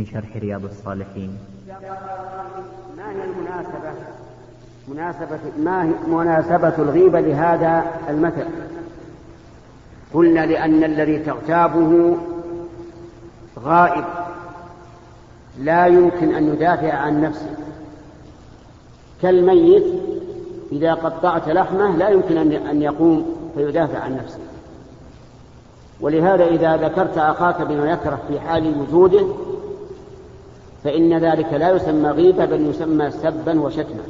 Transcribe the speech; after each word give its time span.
من 0.00 0.06
شرح 0.06 0.36
رياض 0.36 0.64
الصالحين. 0.64 1.38
ما 2.96 3.10
هي 3.10 3.24
المناسبة؟ 3.24 3.92
مناسبة 4.88 5.38
ما 5.58 5.84
هي 5.84 5.90
مناسبة 6.08 6.78
الغيبة 6.78 7.20
لهذا 7.20 7.84
المثل؟ 8.08 8.46
قلنا 10.14 10.46
لأن 10.46 10.84
الذي 10.84 11.18
تغتابه 11.18 12.16
غائب. 13.58 14.04
لا 15.58 15.86
يمكن 15.86 16.34
أن 16.34 16.48
يدافع 16.54 16.92
عن 16.92 17.20
نفسه. 17.22 17.56
كالميت 19.22 19.84
إذا 20.72 20.94
قطعت 20.94 21.48
لحمه 21.48 21.96
لا 21.96 22.08
يمكن 22.08 22.52
أن 22.52 22.82
يقوم 22.82 23.36
فيدافع 23.54 23.98
عن 23.98 24.16
نفسه. 24.16 24.40
ولهذا 26.00 26.44
إذا 26.44 26.76
ذكرت 26.76 27.18
أخاك 27.18 27.62
بما 27.62 27.90
يكره 27.90 28.18
في 28.28 28.40
حال 28.40 28.80
وجوده 28.80 29.26
فإن 30.84 31.18
ذلك 31.18 31.52
لا 31.52 31.70
يسمى 31.70 32.10
غيبة 32.10 32.44
بل 32.44 32.66
يسمى 32.66 33.10
سبا 33.10 33.60
وشتما. 33.60 34.02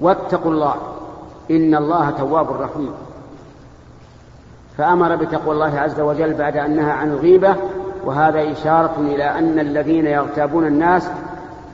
واتقوا 0.00 0.52
الله 0.52 0.74
إن 1.50 1.74
الله 1.74 2.10
تواب 2.10 2.52
رحيم. 2.52 2.94
فأمر 4.78 5.16
بتقوى 5.16 5.54
الله 5.54 5.78
عز 5.78 6.00
وجل 6.00 6.34
بعد 6.34 6.56
أن 6.56 6.76
نهى 6.76 6.90
عن 6.90 7.10
الغيبة 7.10 7.56
وهذا 8.04 8.52
إشارة 8.52 8.94
إلى 8.98 9.24
أن 9.24 9.58
الذين 9.58 10.06
يغتابون 10.06 10.66
الناس 10.66 11.08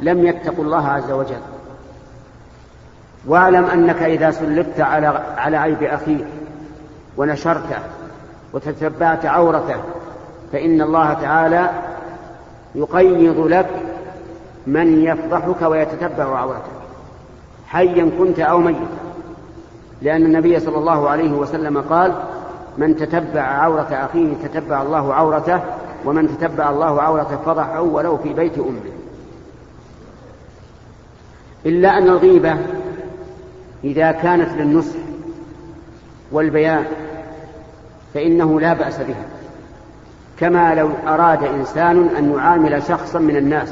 لم 0.01 0.27
يتقوا 0.27 0.65
الله 0.65 0.89
عز 0.89 1.11
وجل. 1.11 1.41
واعلم 3.27 3.65
أنك 3.65 4.03
إذا 4.03 4.31
سلبت 4.31 4.81
على 4.81 5.07
على 5.37 5.57
عيب 5.57 5.83
أخيك 5.83 6.27
ونشرته 7.17 7.79
وتتبعت 8.53 9.27
عورته 9.27 9.77
فإن 10.53 10.83
الله 10.83 11.13
تعالى 11.13 11.71
يقيض 12.75 13.39
لك 13.47 13.69
من 14.67 15.03
يفضحك 15.03 15.63
ويتتبع 15.63 16.39
عورتك 16.39 16.79
حيا 17.67 18.11
كنت 18.19 18.41
أو 18.41 18.59
ميتا. 18.59 18.87
لأن 20.03 20.23
النبي 20.27 20.61
صلى 20.61 20.79
الله 20.79 21.09
عليه 21.09 21.33
وسلم 21.33 21.81
قال 21.81 22.15
من 22.79 22.97
تتبع 22.97 23.41
عورة 23.41 23.89
أخيه 23.93 24.35
تتبع 24.43 24.83
الله 24.83 25.15
عورته 25.15 25.61
ومن 26.05 26.39
تتبع 26.39 26.71
الله 26.71 27.03
عورته 27.03 27.37
فضحه 27.37 27.81
ولو 27.81 28.17
في 28.17 28.33
بيت 28.33 28.59
أمه. 28.59 28.81
إلا 31.67 31.99
أن 31.99 32.03
الغيبة 32.03 32.57
إذا 33.85 34.13
كانت 34.13 34.49
للنصح 34.59 34.99
والبيان 36.33 36.85
فإنه 38.15 38.61
لا 38.61 38.75
بأس 38.75 38.99
بها. 38.99 39.38
كما 40.41 40.75
لو 40.75 40.91
أراد 41.07 41.45
إنسان 41.45 42.09
أن 42.09 42.33
يعامل 42.33 42.83
شخصا 42.83 43.19
من 43.19 43.37
الناس 43.37 43.69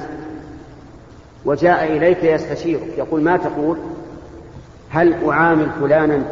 وجاء 1.44 1.96
إليك 1.96 2.24
يستشيرك 2.24 2.98
يقول 2.98 3.22
ما 3.22 3.36
تقول؟ 3.36 3.76
هل 4.90 5.28
أعامل 5.28 5.70
فلانا؟ 5.80 6.22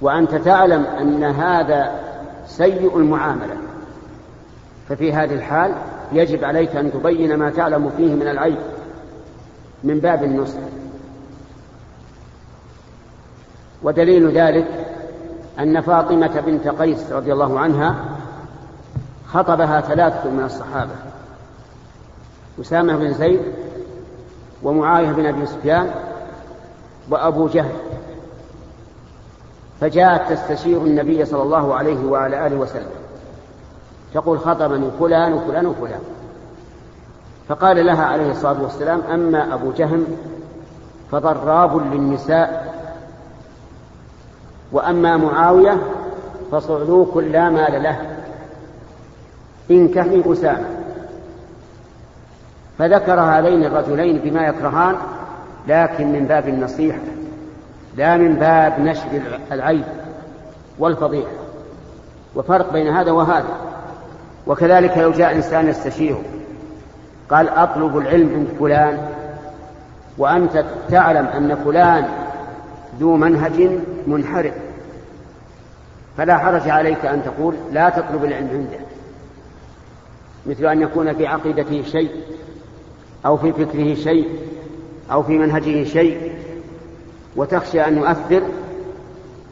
وأنت 0.00 0.34
تعلم 0.34 0.84
أن 0.84 1.24
هذا 1.24 2.00
سيء 2.46 2.96
المعاملة. 2.98 3.56
ففي 4.88 5.12
هذه 5.12 5.34
الحال 5.34 5.72
يجب 6.12 6.44
عليك 6.44 6.76
أن 6.76 6.92
تبين 6.92 7.36
ما 7.36 7.50
تعلم 7.50 7.90
فيه 7.96 8.14
من 8.14 8.28
العيب 8.28 8.58
من 9.84 9.98
باب 9.98 10.24
النصح. 10.24 10.60
ودليل 13.82 14.30
ذلك 14.30 14.66
أن 15.58 15.80
فاطمة 15.80 16.40
بنت 16.46 16.68
قيس 16.68 17.12
رضي 17.12 17.32
الله 17.32 17.60
عنها 17.60 17.96
خطبها 19.32 19.80
ثلاثة 19.80 20.30
من 20.30 20.44
الصحابة 20.44 20.94
أسامة 22.60 22.96
بن 22.96 23.12
زيد 23.12 23.40
ومعاوية 24.62 25.12
بن 25.12 25.26
أبي 25.26 25.46
سفيان 25.46 25.90
وأبو 27.10 27.48
جهل. 27.48 27.72
فجاءت 29.80 30.32
تستشير 30.32 30.78
النبي 30.78 31.24
صلى 31.24 31.42
الله 31.42 31.74
عليه 31.74 32.06
وعلى 32.06 32.46
آله 32.46 32.56
وسلم 32.56 32.90
تقول 34.14 34.38
خطبني 34.38 34.90
فلان 35.00 35.32
وفلان 35.32 35.66
وفلان. 35.66 36.00
فقال 37.48 37.86
لها 37.86 38.04
عليه 38.04 38.30
الصلاة 38.30 38.62
والسلام 38.62 39.00
أما 39.00 39.54
أبو 39.54 39.72
جهم 39.72 40.06
فضراب 41.12 41.76
للنساء 41.76 42.74
وأما 44.72 45.16
معاوية 45.16 45.78
فصعلوك 46.52 47.16
لا 47.16 47.50
مال 47.50 47.82
له. 47.82 48.11
انكحي 49.70 50.22
أسامة. 50.26 50.66
فذكر 52.78 53.20
هذين 53.20 53.64
الرجلين 53.64 54.18
بما 54.18 54.46
يكرهان 54.46 54.94
لكن 55.68 56.12
من 56.12 56.26
باب 56.26 56.48
النصيحة 56.48 56.98
لا 57.96 58.16
من 58.16 58.34
باب 58.34 58.80
نشر 58.80 59.38
العيب 59.52 59.84
والفضيحة. 60.78 61.30
وفرق 62.34 62.72
بين 62.72 62.88
هذا 62.88 63.10
وهذا. 63.10 63.56
وكذلك 64.46 64.98
لو 64.98 65.10
جاء 65.12 65.34
إنسان 65.36 65.68
يستشيره 65.68 66.22
قال 67.30 67.48
أطلب 67.48 67.98
العلم 67.98 68.34
عند 68.34 68.48
فلان 68.58 68.98
وأنت 70.18 70.64
تعلم 70.90 71.26
أن 71.26 71.54
فلان 71.64 72.08
ذو 73.00 73.16
منهج 73.16 73.70
منحرف. 74.06 74.54
فلا 76.16 76.38
حرج 76.38 76.68
عليك 76.68 77.06
أن 77.06 77.22
تقول 77.24 77.54
لا 77.72 77.88
تطلب 77.88 78.24
العلم 78.24 78.48
عنده. 78.48 78.91
مثل 80.46 80.66
أن 80.66 80.82
يكون 80.82 81.14
في 81.14 81.26
عقيدته 81.26 81.82
شيء 81.82 82.10
أو 83.26 83.36
في 83.36 83.52
فكره 83.52 83.94
شيء 83.94 84.28
أو 85.12 85.22
في 85.22 85.38
منهجه 85.38 85.84
شيء 85.84 86.32
وتخشى 87.36 87.80
أن 87.80 87.96
يؤثر 87.96 88.42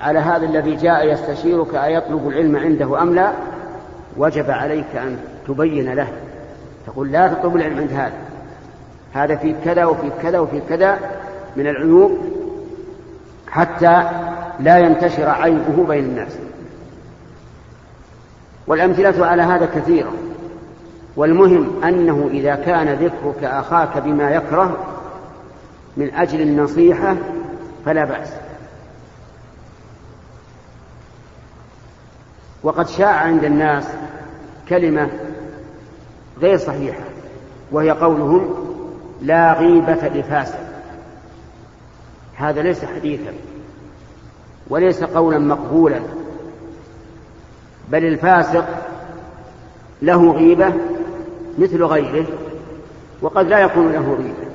على 0.00 0.18
هذا 0.18 0.46
الذي 0.46 0.76
جاء 0.76 1.12
يستشيرك 1.12 1.74
أيطلب 1.74 2.28
العلم 2.28 2.56
عنده 2.56 3.02
أم 3.02 3.14
لا؟ 3.14 3.32
وجب 4.16 4.50
عليك 4.50 4.96
أن 4.96 5.18
تبين 5.48 5.94
له. 5.94 6.08
تقول 6.86 7.12
لا 7.12 7.28
تطلب 7.28 7.56
العلم 7.56 7.78
عند 7.78 7.92
هذا. 7.92 8.12
هذا 9.12 9.36
في 9.36 9.54
كذا 9.64 9.84
وفي 9.84 10.10
كذا 10.22 10.38
وفي 10.38 10.60
كذا 10.68 10.98
من 11.56 11.66
العيوب 11.66 12.18
حتى 13.48 14.02
لا 14.60 14.78
ينتشر 14.78 15.28
عيبه 15.28 15.84
بين 15.88 16.04
الناس. 16.04 16.32
والأمثلة 18.66 19.26
على 19.26 19.42
هذا 19.42 19.66
كثيرة. 19.74 20.12
والمهم 21.16 21.84
أنه 21.84 22.28
إذا 22.32 22.54
كان 22.54 22.88
ذكرك 22.88 23.44
أخاك 23.44 23.98
بما 23.98 24.30
يكره 24.30 24.76
من 25.96 26.14
أجل 26.14 26.40
النصيحة 26.40 27.16
فلا 27.84 28.04
بأس. 28.04 28.28
وقد 32.62 32.88
شاع 32.88 33.14
عند 33.14 33.44
الناس 33.44 33.84
كلمة 34.68 35.08
غير 36.40 36.56
صحيحة 36.56 37.04
وهي 37.72 37.90
قولهم 37.90 38.54
لا 39.22 39.52
غيبة 39.52 40.08
لفاسد. 40.08 40.70
هذا 42.36 42.62
ليس 42.62 42.84
حديثا 42.84 43.32
وليس 44.68 45.04
قولا 45.04 45.38
مقبولا 45.38 46.00
بل 47.88 48.04
الفاسق 48.04 48.64
له 50.02 50.32
غيبة 50.32 50.72
مثل 51.58 51.84
غيره 51.84 52.26
وقد 53.22 53.46
لا 53.46 53.58
يكون 53.58 53.92
له 53.92 54.14
غيبة 54.14 54.50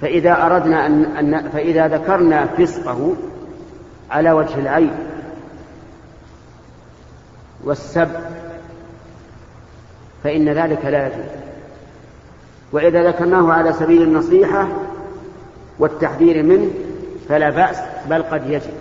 فإذا 0.00 0.46
أردنا 0.46 0.86
أن 0.86 1.50
فإذا 1.52 1.88
ذكرنا 1.88 2.46
فسقه 2.46 3.12
على 4.10 4.32
وجه 4.32 4.58
العيب 4.58 4.92
والسب 7.64 8.08
فإن 10.24 10.48
ذلك 10.48 10.84
لا 10.84 11.06
يجوز. 11.06 11.30
وإذا 12.72 13.08
ذكرناه 13.08 13.52
على 13.52 13.72
سبيل 13.72 14.02
النصيحة 14.02 14.68
والتحذير 15.78 16.42
منه 16.42 16.70
فلا 17.28 17.50
بأس 17.50 17.78
بل 18.10 18.22
قد 18.22 18.50
يجب. 18.50 18.72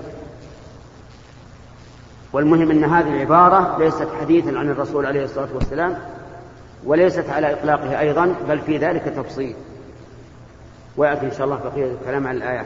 والمهم 2.34 2.72
أن 2.72 2.84
هذه 2.84 3.08
العبارة 3.08 3.78
ليست 3.80 4.08
حديثا 4.22 4.50
عن 4.50 4.70
الرسول 4.70 5.06
عليه 5.06 5.24
الصلاة 5.24 5.48
والسلام 5.56 5.98
وليست 6.86 7.30
على 7.30 7.54
إطلاقه 7.54 8.00
أيضا 8.00 8.36
بل 8.50 8.60
في 8.60 8.78
ذلك 8.78 9.04
تفصيل. 9.04 9.56
ويأتي 10.98 11.26
إن 11.26 11.32
شاء 11.32 11.46
الله 11.46 11.56
بقية 11.56 11.92
الكلام 12.02 12.28
عن 12.28 12.36
الآيات 12.36 12.66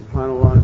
سبحان 0.00 0.30
الله 0.30 0.62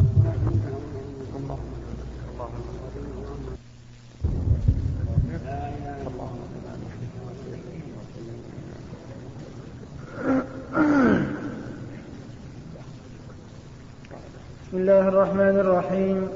بسم 14.68 14.76
الله 14.76 15.08
الرحمن 15.08 15.56
الرحيم 15.60 16.28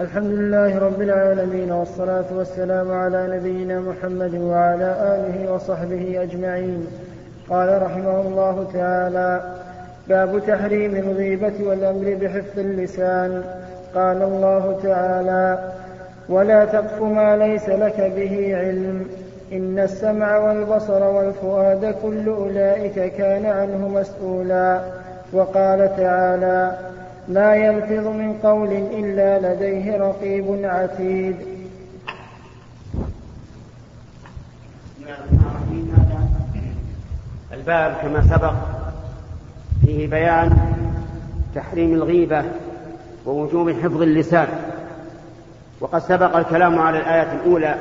الحمد 0.00 0.30
لله 0.30 0.78
رب 0.78 1.02
العالمين 1.02 1.72
والصلاة 1.72 2.24
والسلام 2.36 2.92
على 2.92 3.36
نبينا 3.36 3.80
محمد 3.80 4.34
وعلى 4.34 4.84
آله 4.84 5.52
وصحبه 5.52 6.22
أجمعين. 6.22 6.86
قال 7.50 7.82
رحمه 7.82 8.20
الله 8.20 8.66
تعالى 8.72 9.40
باب 10.08 10.42
تحريم 10.46 10.94
الغيبة 10.96 11.52
والأمر 11.60 12.18
بحفظ 12.20 12.58
اللسان. 12.58 13.44
قال 13.94 14.22
الله 14.22 14.78
تعالى 14.82 15.72
ولا 16.28 16.64
تقف 16.64 17.02
ما 17.02 17.36
ليس 17.36 17.68
لك 17.68 18.12
به 18.16 18.56
علم. 18.56 19.06
إن 19.52 19.78
السمع 19.78 20.38
والبصر 20.38 21.02
والفؤاد 21.04 21.94
كل 22.02 22.28
أولئك 22.28 23.12
كان 23.14 23.46
عنه 23.46 23.88
مسؤولا. 23.88 24.80
وقال 25.32 25.96
تعالى 25.96 26.72
ما 27.28 27.54
يلفظ 27.54 28.06
من 28.06 28.38
قول 28.42 28.72
إلا 28.72 29.54
لديه 29.54 29.96
رقيب 29.96 30.60
عتيد. 30.64 31.36
الباب 37.52 37.94
كما 38.02 38.22
سبق 38.22 38.52
فيه 39.86 40.06
بيان 40.06 40.58
تحريم 41.54 41.94
الغيبة 41.94 42.44
ووجوب 43.26 43.70
حفظ 43.70 44.02
اللسان. 44.02 44.48
وقد 45.80 45.98
سبق 45.98 46.36
الكلام 46.36 46.78
على 46.78 46.98
الآية 46.98 47.32
الأولى 47.32 47.74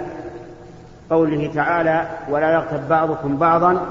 قوله 1.09 1.51
تعالى 1.55 2.07
ولا 2.29 2.53
يغتب 2.53 2.89
بعضكم 2.89 3.37
بعضا 3.37 3.85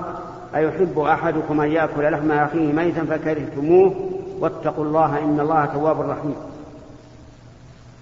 أيحب 0.54 0.98
أحدكم 0.98 1.60
أن 1.60 1.72
يأكل 1.72 2.12
لحم 2.12 2.32
أخيه 2.32 2.72
ميتا 2.72 3.04
فكرهتموه 3.04 4.15
واتقوا 4.40 4.84
الله 4.84 5.18
إن 5.18 5.40
الله 5.40 5.66
تواب 5.66 6.00
رحيم. 6.00 6.34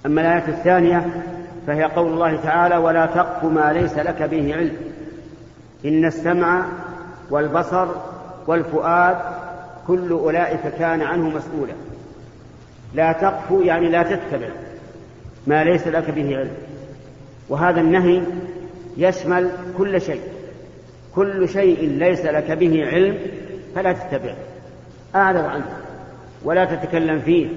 أما 0.06 0.20
الآية 0.20 0.48
الثانية 0.48 1.24
فهي 1.66 1.84
قول 1.84 2.12
الله 2.12 2.36
تعالى 2.36 2.76
ولا 2.76 3.06
تقف 3.06 3.44
ما 3.44 3.72
ليس 3.72 3.98
لك 3.98 4.22
به 4.22 4.54
علم. 4.54 4.76
إن 5.84 6.04
السمع 6.04 6.64
والبصر 7.30 7.88
والفؤاد 8.46 9.16
كل 9.86 10.12
أولئك 10.12 10.60
كان 10.78 11.02
عنه 11.02 11.28
مسؤولا. 11.28 11.72
لا 12.94 13.12
تقف 13.12 13.50
يعني 13.50 13.88
لا 13.88 14.02
تتبع 14.02 14.48
ما 15.46 15.64
ليس 15.64 15.86
لك 15.86 16.10
به 16.10 16.36
علم. 16.36 16.54
وهذا 17.48 17.80
النهي 17.80 18.22
يشمل 18.96 19.50
كل 19.78 20.00
شيء. 20.00 20.20
كل 21.14 21.48
شيء 21.48 21.88
ليس 21.88 22.24
لك 22.24 22.50
به 22.50 22.86
علم 22.86 23.18
فلا 23.74 23.92
تتبعه 23.92 24.36
أعرض 25.14 25.44
عنه. 25.44 25.83
ولا 26.44 26.64
تتكلم 26.64 27.18
فيه 27.20 27.48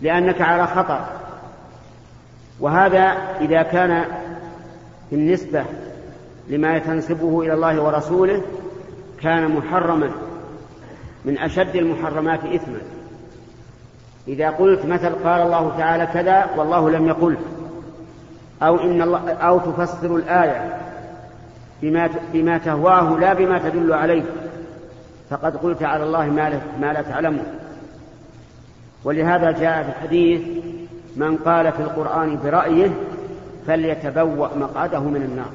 لأنك 0.00 0.40
على 0.40 0.66
خطر 0.66 1.00
وهذا 2.60 3.16
إذا 3.40 3.62
كان 3.62 4.04
بالنسبة 5.10 5.64
لما 6.48 6.78
تنسبه 6.78 7.42
إلى 7.42 7.54
الله 7.54 7.82
ورسوله 7.82 8.42
كان 9.20 9.50
محرما 9.50 10.10
من 11.24 11.38
أشد 11.38 11.76
المحرمات 11.76 12.44
إثما. 12.44 12.78
إذا 14.28 14.50
قلت 14.50 14.86
مثل 14.86 15.08
قال 15.08 15.42
الله 15.42 15.76
تعالى 15.78 16.06
كذا 16.06 16.50
والله 16.56 16.90
لم 16.90 17.08
يقل 17.08 17.36
أو 18.62 18.76
إن 18.76 19.02
الله 19.02 19.32
أو 19.32 19.58
تفسر 19.58 20.16
الآية 20.16 20.78
بما 21.82 22.10
بما 22.32 22.58
تهواه 22.58 23.18
لا 23.18 23.32
بما 23.34 23.58
تدل 23.58 23.92
عليه. 23.92 24.22
فقد 25.30 25.56
قلت 25.56 25.82
على 25.82 26.04
الله 26.04 26.26
ما, 26.80 26.92
لا 26.92 27.02
تعلمه. 27.02 27.42
ولهذا 29.04 29.50
جاء 29.50 29.82
في 29.82 29.88
الحديث 29.88 30.40
من 31.16 31.36
قال 31.36 31.72
في 31.72 31.80
القرآن 31.80 32.38
برأيه 32.44 32.90
فليتبوأ 33.66 34.48
مقعده 34.56 35.00
من 35.00 35.22
النار. 35.22 35.50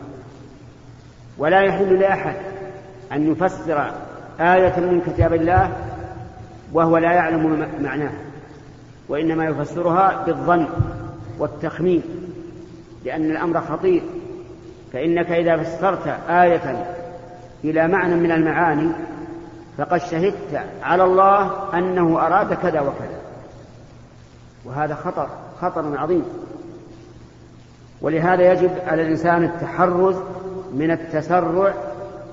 ولا 1.37 1.61
يحل 1.61 1.99
لأحد 1.99 2.35
أن 3.11 3.31
يفسر 3.31 3.91
آية 4.39 4.79
من 4.79 5.01
كتاب 5.01 5.33
الله 5.33 5.71
وهو 6.73 6.97
لا 6.97 7.11
يعلم 7.11 7.67
معناه 7.81 8.11
وإنما 9.09 9.45
يفسرها 9.45 10.23
بالظن 10.25 10.67
والتخمين 11.39 12.01
لأن 13.05 13.31
الأمر 13.31 13.61
خطير. 13.61 14.01
فإنك 14.93 15.31
إذا 15.31 15.57
فسرت 15.57 16.07
آية 16.29 16.85
إلى 17.63 17.87
معنى 17.87 18.15
من 18.15 18.31
المعاني 18.31 18.89
فقد 19.77 19.97
شهدت 19.97 20.63
على 20.83 21.03
الله 21.03 21.51
أنه 21.73 22.19
أراد 22.19 22.53
كذا 22.53 22.81
وكذا. 22.81 23.19
وهذا 24.65 24.95
خطر 24.95 25.29
خطر 25.61 25.97
عظيم. 25.97 26.23
ولهذا 28.01 28.53
يجب 28.53 28.71
على 28.87 29.01
الإنسان 29.01 29.43
التحرز 29.43 30.15
من 30.73 30.91
التسرع 30.91 31.73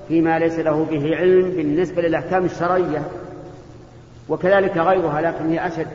فيما 0.09 0.39
ليس 0.39 0.59
له 0.59 0.87
به 0.91 1.17
علم 1.17 1.51
بالنسبة 1.51 2.03
للأحكام 2.03 2.45
الشرعية. 2.45 3.03
وكذلك 4.29 4.77
غيرها 4.77 5.21
لكن 5.21 5.51
هي 5.51 5.67
أشد. 5.67 5.87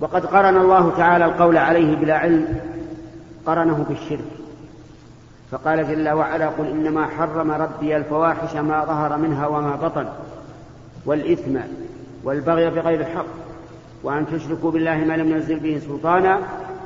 وقد 0.00 0.26
قرن 0.26 0.56
الله 0.56 0.96
تعالى 0.96 1.24
القول 1.24 1.56
عليه 1.56 1.96
بلا 1.96 2.18
علم 2.18 2.60
قرنه 3.46 3.86
بالشرك. 3.88 4.41
فقال 5.52 5.88
جل 5.88 6.08
وعلا 6.08 6.48
قل 6.48 6.66
إنما 6.66 7.06
حرم 7.06 7.50
ربي 7.50 7.96
الفواحش 7.96 8.56
ما 8.56 8.84
ظهر 8.84 9.16
منها 9.16 9.46
وما 9.46 9.76
بطن 9.76 10.08
والإثم 11.06 11.58
والبغي 12.24 12.70
بغير 12.70 13.00
الحق 13.00 13.26
وأن 14.02 14.26
تشركوا 14.26 14.70
بالله 14.70 14.96
ما 14.96 15.16
لم 15.16 15.30
ينزل 15.30 15.60
به 15.60 15.78
سلطانا 15.86 16.38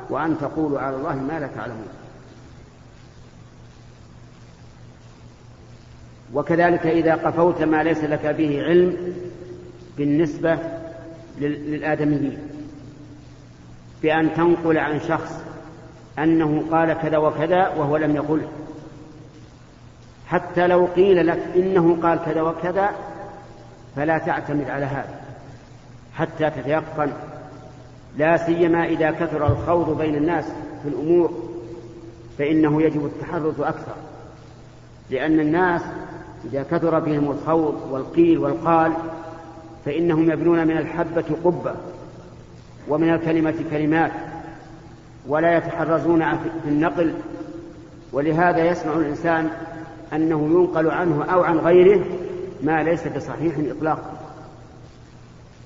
وأن 0.09 0.37
تقولوا 0.41 0.79
على 0.79 0.95
الله 0.95 1.15
ما 1.15 1.39
لا 1.39 1.47
تعلمون. 1.47 1.87
وكذلك 6.33 6.87
إذا 6.87 7.15
قفوت 7.15 7.61
ما 7.61 7.83
ليس 7.83 8.03
لك 8.03 8.25
به 8.25 8.63
علم 8.63 9.13
بالنسبة 9.97 10.59
للآدميين. 11.39 12.37
بأن 14.01 14.33
تنقل 14.33 14.77
عن 14.77 14.99
شخص 14.99 15.46
أنه 16.19 16.63
قال 16.71 16.93
كذا 16.93 17.17
وكذا 17.17 17.67
وهو 17.67 17.97
لم 17.97 18.15
يقله 18.15 18.47
حتى 20.27 20.67
لو 20.67 20.85
قيل 20.85 21.27
لك 21.27 21.39
إنه 21.55 21.97
قال 22.03 22.19
كذا 22.25 22.41
وكذا 22.41 22.89
فلا 23.95 24.17
تعتمد 24.17 24.69
على 24.69 24.85
هذا. 24.85 25.19
حتى 26.15 26.49
تتيقن. 26.49 27.11
لا 28.17 28.37
سيما 28.37 28.85
إذا 28.85 29.11
كثر 29.11 29.47
الخوض 29.47 29.97
بين 29.97 30.15
الناس 30.15 30.45
في 30.83 30.89
الأمور 30.89 31.31
فإنه 32.37 32.81
يجب 32.81 33.05
التحرز 33.05 33.59
أكثر. 33.59 33.95
لأن 35.09 35.39
الناس 35.39 35.81
إذا 36.45 36.63
كثر 36.63 36.99
بهم 36.99 37.31
الخوض 37.31 37.87
والقيل 37.91 38.37
والقال 38.37 38.93
فإنهم 39.85 40.31
يبنون 40.31 40.67
من 40.67 40.77
الحبة 40.77 41.25
قبة 41.43 41.75
ومن 42.89 43.13
الكلمة 43.13 43.55
كلمات. 43.71 44.11
ولا 45.27 45.57
يتحرزون 45.57 46.37
في 46.63 46.69
النقل 46.69 47.13
ولهذا 48.13 48.65
يسمع 48.65 48.93
الإنسان 48.93 49.49
أنه 50.13 50.45
ينقل 50.45 50.91
عنه 50.91 51.25
أو 51.25 51.43
عن 51.43 51.57
غيره 51.57 52.05
ما 52.63 52.83
ليس 52.83 53.07
بصحيح 53.07 53.55
إطلاقا. 53.77 54.11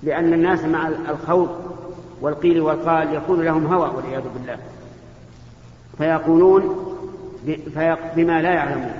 لأن 0.03 0.33
الناس 0.33 0.63
مع 0.63 0.87
الخوض 0.87 1.49
والقيل 2.21 2.61
والقال 2.61 3.13
يكون 3.13 3.41
لهم 3.41 3.65
هوى 3.73 3.89
والعياذ 3.95 4.23
بالله. 4.33 4.57
فيقولون 5.97 6.85
بما 8.15 8.41
لا 8.41 8.53
يعلمون. 8.53 8.93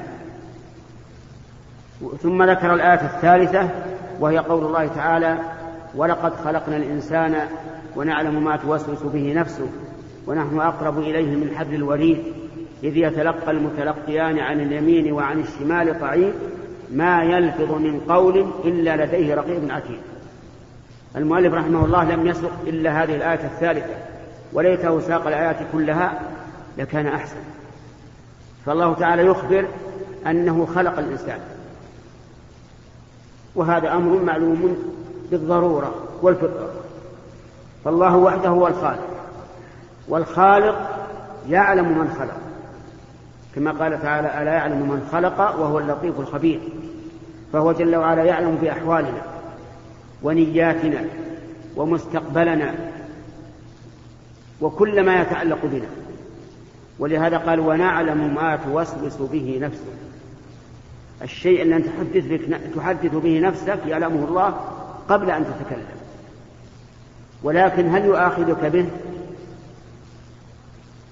ثم 2.22 2.44
ذكر 2.44 2.74
الآية 2.74 3.06
الثالثة 3.06 3.70
وهي 4.20 4.38
قول 4.38 4.66
الله 4.66 4.88
تعالى 4.88 5.38
ولقد 5.96 6.36
خلقنا 6.36 6.78
الإنسان 6.78 7.48
ونعلم 7.96 8.44
ما 8.44 8.58
توسوس 8.58 9.04
به 9.04 9.34
نفسه 9.34 9.68
ونحن 10.28 10.60
أقرب 10.60 11.00
إليه 11.00 11.36
من 11.36 11.56
حبل 11.58 11.76
الوريد 11.76 12.24
إذ 12.84 12.98
يتلقى 12.98 13.52
المتلقيان 13.52 14.40
عن 14.40 14.62
اليمين 14.62 15.12
وعن 15.12 15.40
الشمال 15.40 16.00
قعيد 16.00 16.34
ما 16.92 17.24
يلفظ 17.24 17.72
من 17.72 18.00
قول 18.00 18.46
إلا 18.66 19.06
لديه 19.06 19.36
رقيب 19.36 19.72
عتيد. 19.72 20.00
المؤلف 21.16 21.54
رحمه 21.54 21.86
الله 21.86 22.16
لم 22.16 22.28
يسق 22.28 22.52
إلا 22.68 23.04
هذه 23.04 23.16
الآية 23.16 23.46
الثالثة 23.46 23.96
وليته 24.54 25.00
ساق 25.00 25.28
الآيات 25.28 25.56
كلها 25.74 26.20
لكان 26.78 27.08
أحسن. 27.08 27.38
فالله 28.66 28.94
تعالى 28.94 29.26
يخبر 29.26 29.66
أنه 30.28 30.66
خلق 30.76 31.00
الإنسان. 31.00 31.40
وهذا 33.56 33.94
أمر 33.94 34.24
معلوم 34.24 34.78
بالضرورة 35.32 35.96
والفطرة. 36.22 36.70
فالله 37.86 38.18
وحده 38.18 38.50
هو 38.50 38.68
الخالق. 38.68 39.11
والخالق 40.08 41.08
يعلم 41.50 41.98
من 41.98 42.16
خلق. 42.20 42.38
كما 43.56 43.72
قال 43.72 44.02
تعالى 44.02 44.42
ألا 44.42 44.54
يعلم 44.54 44.78
من 44.78 45.08
خلق 45.12 45.40
وهو 45.40 45.80
اللطيف 45.80 46.20
الخبير. 46.20 46.60
فهو 47.54 47.72
جل 47.72 47.96
وعلا 47.96 48.24
يعلم 48.24 48.56
بأحوالنا 48.56 49.22
ونياتنا 50.24 51.06
ومستقبلنا 51.76 52.74
وكل 54.62 55.06
ما 55.06 55.22
يتعلق 55.22 55.60
بنا. 55.64 55.88
ولهذا 57.00 57.38
قال 57.38 57.60
ونعلم 57.60 58.36
ما 58.36 58.56
توسوس 58.56 59.30
به 59.32 59.60
نفسك. 59.62 59.94
الشيء 61.22 61.62
الذي 61.62 61.84
تحدث, 61.84 62.26
بك 62.26 62.60
تحدث 62.76 63.16
به 63.16 63.40
نفسك 63.40 63.80
يعلمه 63.88 64.28
الله 64.28 64.54
قبل 65.10 65.32
أن 65.32 65.46
تتكلم. 65.46 66.02
ولكن 67.44 67.96
هل 67.96 68.06
يؤاخذك 68.06 68.66
به؟ 68.66 68.86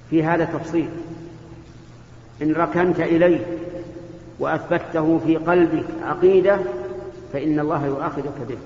في 0.10 0.24
هذا 0.24 0.46
تفصيل. 0.46 0.90
إن 2.42 2.54
ركنت 2.54 3.00
إليه 3.00 3.40
وأثبته 4.40 5.20
في 5.26 5.38
قلبك 5.38 5.86
عقيدة 6.04 6.60
فإن 7.34 7.60
الله 7.60 7.86
يؤاخذك 7.86 8.34
به. 8.50 8.58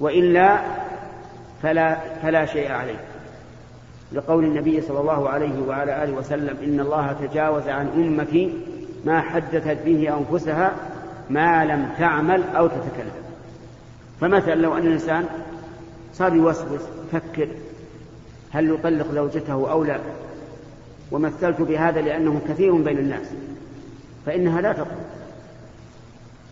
وإلا 0.00 0.60
فلا, 1.62 1.96
فلا 2.22 2.46
شيء 2.46 2.72
عليك. 2.72 3.00
لقول 4.12 4.44
النبي 4.44 4.80
صلى 4.80 5.00
الله 5.00 5.28
عليه 5.28 5.62
وعلى 5.68 6.04
آله 6.04 6.12
وسلم 6.12 6.56
إن 6.64 6.80
الله 6.80 7.12
تجاوز 7.12 7.68
عن 7.68 7.88
أمتي 7.88 8.54
ما 9.04 9.20
حدثت 9.20 9.78
به 9.84 10.18
أنفسها 10.18 10.72
ما 11.30 11.64
لم 11.64 11.88
تعمل 11.98 12.42
أو 12.56 12.66
تتكلم. 12.66 13.12
فمثلا 14.20 14.54
لو 14.54 14.76
أن 14.76 14.86
الإنسان 14.86 15.24
صار 16.14 16.34
يوسوس 16.34 16.80
يفكر 17.12 17.48
هل 18.52 18.70
يطلق 18.70 19.12
زوجته 19.12 19.70
أو 19.70 19.84
لا؟ 19.84 19.98
ومثلت 21.12 21.60
بهذا 21.60 22.00
لأنه 22.00 22.40
كثير 22.48 22.72
بين 22.72 22.98
الناس 22.98 23.26
فإنها 24.26 24.60
لا 24.60 24.72
تطلق. 24.72 25.08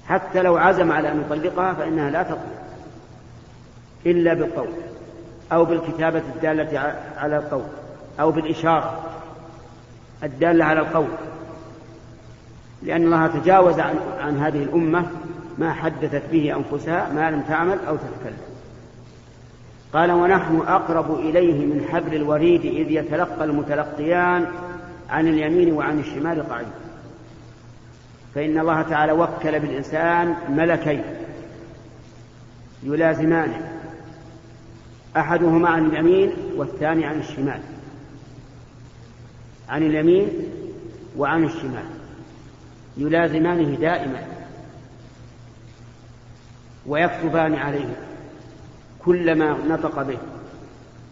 حتى 0.06 0.42
لو 0.42 0.56
عزم 0.56 0.92
على 0.92 1.12
أن 1.12 1.20
يطلقها 1.20 1.74
فإنها 1.74 2.10
لا 2.10 2.22
تطلق 2.22 2.66
إلا 4.06 4.34
بالقول 4.34 4.68
أو 5.52 5.64
بالكتابة 5.64 6.22
الدالة 6.34 6.96
على 7.16 7.36
القول 7.36 7.64
أو 8.20 8.30
بالإشارة 8.30 9.02
الدالة 10.22 10.64
على 10.64 10.80
القول. 10.80 11.08
لأن 12.82 13.04
الله 13.04 13.26
تجاوز 13.26 13.80
عن, 14.20 14.38
هذه 14.38 14.62
الأمة 14.62 15.06
ما 15.58 15.72
حدثت 15.72 16.22
به 16.32 16.56
أنفسها 16.56 17.12
ما 17.12 17.30
لم 17.30 17.40
تعمل 17.40 17.78
أو 17.88 17.96
تتكلم. 17.96 18.45
قال 19.96 20.12
ونحن 20.12 20.56
أقرب 20.56 21.18
إليه 21.18 21.66
من 21.66 21.84
حبل 21.92 22.14
الوريد 22.14 22.64
إذ 22.64 22.90
يتلقى 22.90 23.44
المتلقيان 23.44 24.46
عن 25.10 25.28
اليمين 25.28 25.72
وعن 25.72 25.98
الشمال 25.98 26.48
قعيد. 26.48 26.68
فإن 28.34 28.58
الله 28.58 28.82
تعالى 28.82 29.12
وكل 29.12 29.60
بالإنسان 29.60 30.34
ملكين 30.48 31.02
يلازمانه 32.82 33.72
أحدهما 35.16 35.68
عن 35.68 35.86
اليمين 35.86 36.32
والثاني 36.56 37.06
عن 37.06 37.18
الشمال. 37.18 37.60
عن 39.68 39.82
اليمين 39.82 40.28
وعن 41.16 41.44
الشمال. 41.44 41.86
يلازمانه 42.96 43.76
دائما. 43.76 44.22
ويكتبان 46.86 47.54
عليه 47.54 47.96
كل 49.06 49.34
ما 49.34 49.56
نطق 49.68 50.02
به 50.02 50.18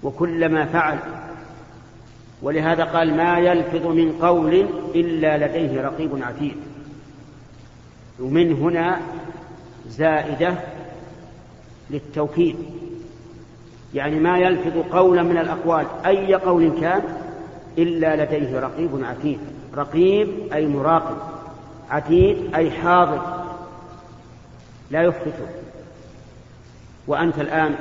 وكل 0.02 0.48
ما 0.48 0.64
فعل. 0.64 0.98
ولهذا 2.42 2.84
قال 2.84 3.16
ما 3.16 3.38
يلفظ 3.38 3.86
من 3.86 4.18
قول 4.22 4.66
إلا 4.94 5.46
لديه 5.46 5.82
رقيب 5.82 6.22
عتيد. 6.22 6.56
ومن 8.20 8.52
هنا 8.52 9.00
زائدة 9.88 10.54
للتوكيد. 11.90 12.56
يعني 13.94 14.20
ما 14.20 14.38
يلفظ 14.38 14.78
قولا 14.92 15.22
من 15.22 15.38
الأقوال 15.38 15.86
أي 16.06 16.34
قول 16.34 16.80
كان 16.80 17.02
إلا 17.78 18.24
لديه 18.24 18.60
رقيب 18.60 19.04
عتيد. 19.04 19.38
رقيب 19.76 20.28
أي 20.52 20.66
مراقب 20.66 21.16
عتيد 21.90 22.54
أي 22.54 22.70
حاضر. 22.70 23.44
لا 24.90 25.02
يفلته 25.02 25.63
وأنت 27.06 27.38
الآن 27.38 27.74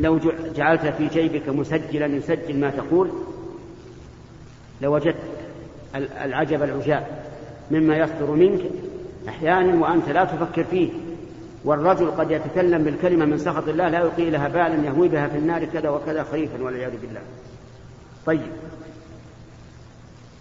لو 0.00 0.20
جعلت 0.56 0.86
في 0.86 1.08
جيبك 1.08 1.48
مسجلا 1.48 2.06
يسجل 2.06 2.60
ما 2.60 2.70
تقول 2.70 3.10
لوجدت 4.82 5.16
العجب 5.94 6.62
العجاب 6.62 7.06
مما 7.70 7.96
يصدر 7.96 8.30
منك 8.30 8.60
أحيانا 9.28 9.82
وأنت 9.82 10.08
لا 10.08 10.24
تفكر 10.24 10.64
فيه. 10.64 10.90
والرجل 11.64 12.10
قد 12.10 12.30
يتكلم 12.30 12.82
بالكلمة 12.82 13.24
من 13.24 13.38
سخط 13.38 13.68
الله 13.68 13.88
لا 13.88 13.98
يلقي 13.98 14.30
لها 14.30 14.48
بالا 14.48 14.86
يهوي 14.86 15.08
بها 15.08 15.28
في 15.28 15.38
النار 15.38 15.64
كذا 15.64 15.88
وكذا 15.88 16.22
خريفا 16.22 16.62
والعياذ 16.62 16.92
بالله. 17.00 17.20
طيب. 18.26 18.52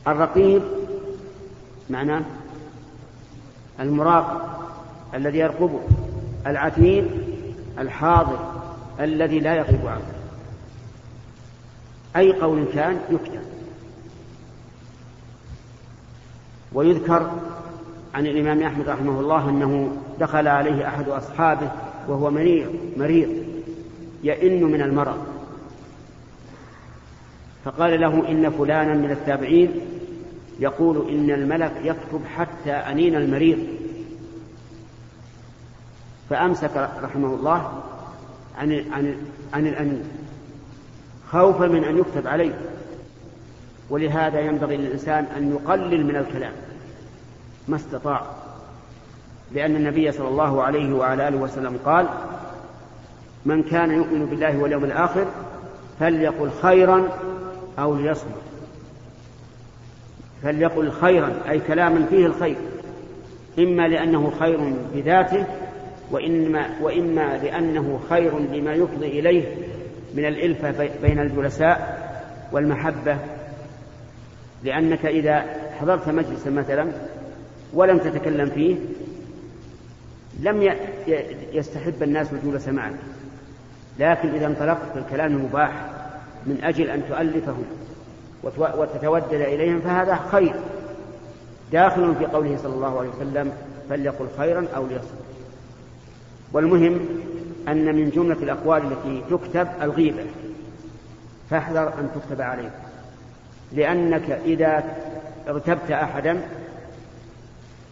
الرقيب 0.07 0.61
معناه 1.89 2.21
المراقب 3.79 4.41
الذي 5.13 5.37
يرقبه 5.37 5.81
العتيد 6.47 7.05
الحاضر 7.79 8.51
الذي 8.99 9.39
لا 9.39 9.55
يغيب 9.55 9.87
عنه 9.87 10.13
أي 12.15 12.33
قول 12.33 12.65
كان 12.73 12.99
يكتب. 13.09 13.41
ويذكر 16.73 17.31
عن 18.13 18.27
الإمام 18.27 18.63
أحمد 18.63 18.89
رحمه 18.89 19.19
الله 19.19 19.49
أنه 19.49 19.97
دخل 20.19 20.47
عليه 20.47 20.87
أحد 20.87 21.09
أصحابه 21.09 21.71
وهو 22.07 22.31
مريض 22.31 22.75
مريض 22.97 23.29
يئن 24.23 24.63
من 24.63 24.81
المرض. 24.81 25.25
فقال 27.65 28.01
له 28.01 28.29
إن 28.29 28.49
فلانا 28.49 28.93
من 28.93 29.11
التابعين 29.11 29.71
يقول 30.59 31.09
إن 31.09 31.31
الملك 31.31 31.73
يكتب 31.83 32.21
حتى 32.35 32.71
أنين 32.71 33.15
المريض. 33.15 33.59
فأمسك 36.33 36.89
رحمه 37.03 37.27
الله 37.27 37.83
عن 38.57 38.71
عن 38.71 39.15
عن 39.53 39.67
الأنين 39.67 40.03
خوفا 41.31 41.67
من 41.67 41.83
أن 41.83 41.97
يكتب 41.97 42.27
عليه. 42.27 42.53
ولهذا 43.89 44.39
ينبغي 44.39 44.77
للإنسان 44.77 45.25
أن 45.37 45.51
يقلل 45.51 46.05
من 46.05 46.15
الكلام 46.15 46.51
ما 47.67 47.75
استطاع 47.75 48.21
لأن 49.51 49.75
النبي 49.75 50.11
صلى 50.11 50.27
الله 50.27 50.63
عليه 50.63 50.93
وعلى 50.93 51.27
آله 51.27 51.37
وسلم 51.37 51.79
قال 51.85 52.07
من 53.45 53.63
كان 53.63 53.91
يؤمن 53.91 54.25
بالله 54.25 54.57
واليوم 54.57 54.83
الآخر 54.83 55.25
فليقل 55.99 56.49
خيرا 56.61 57.09
أو 57.79 57.95
ليصمت. 57.95 58.41
فليقل 60.43 60.91
خيرا 60.91 61.33
أي 61.49 61.59
كلاما 61.59 62.05
فيه 62.05 62.25
الخير 62.25 62.57
إما 63.59 63.87
لأنه 63.87 64.31
خير 64.39 64.73
بذاته 64.93 65.45
وإما, 66.11 66.69
وإما 66.81 67.37
لأنه 67.37 67.99
خير 68.09 68.39
لما 68.39 68.73
يفضي 68.73 69.19
إليه 69.19 69.55
من 70.15 70.25
الإلفة 70.25 70.89
بين 71.01 71.19
الجلساء 71.19 72.03
والمحبة. 72.51 73.17
لأنك 74.63 75.05
إذا 75.05 75.45
حضرت 75.79 76.09
مجلسا 76.09 76.49
مثلا 76.49 76.87
ولم 77.73 77.97
تتكلم 77.97 78.49
فيه 78.49 78.75
لم 80.39 80.73
يستحب 81.53 82.03
الناس 82.03 82.33
الجلوس 82.33 82.67
معك. 82.67 82.93
لكن 83.99 84.29
إذا 84.29 84.45
انطلقت 84.45 84.91
في 84.93 84.99
الكلام 84.99 85.35
المباح 85.35 85.71
من 86.45 86.63
أجل 86.63 86.89
أن 86.89 87.01
تؤلفهم 87.09 87.63
وتتودد 88.57 89.33
إليهم 89.33 89.81
فهذا 89.81 90.15
خير. 90.31 90.53
داخل 91.71 92.15
في 92.15 92.25
قوله 92.25 92.57
صلى 92.57 92.73
الله 92.73 92.99
عليه 92.99 93.09
وسلم 93.09 93.51
فليقل 93.89 94.27
خيرا 94.37 94.67
أو 94.75 94.87
ليصمت. 94.87 95.22
والمهم 96.53 96.99
أن 97.67 97.95
من 97.95 98.09
جملة 98.09 98.37
الأقوال 98.43 98.81
التي 98.83 99.23
تكتب 99.29 99.67
الغيبة 99.81 100.23
فاحذر 101.49 101.87
أن 101.87 102.09
تكتب 102.15 102.41
عليك 102.41 102.71
لأنك 103.71 104.31
إذا 104.45 104.83
اغتبت 105.47 105.91
أحدا 105.91 106.41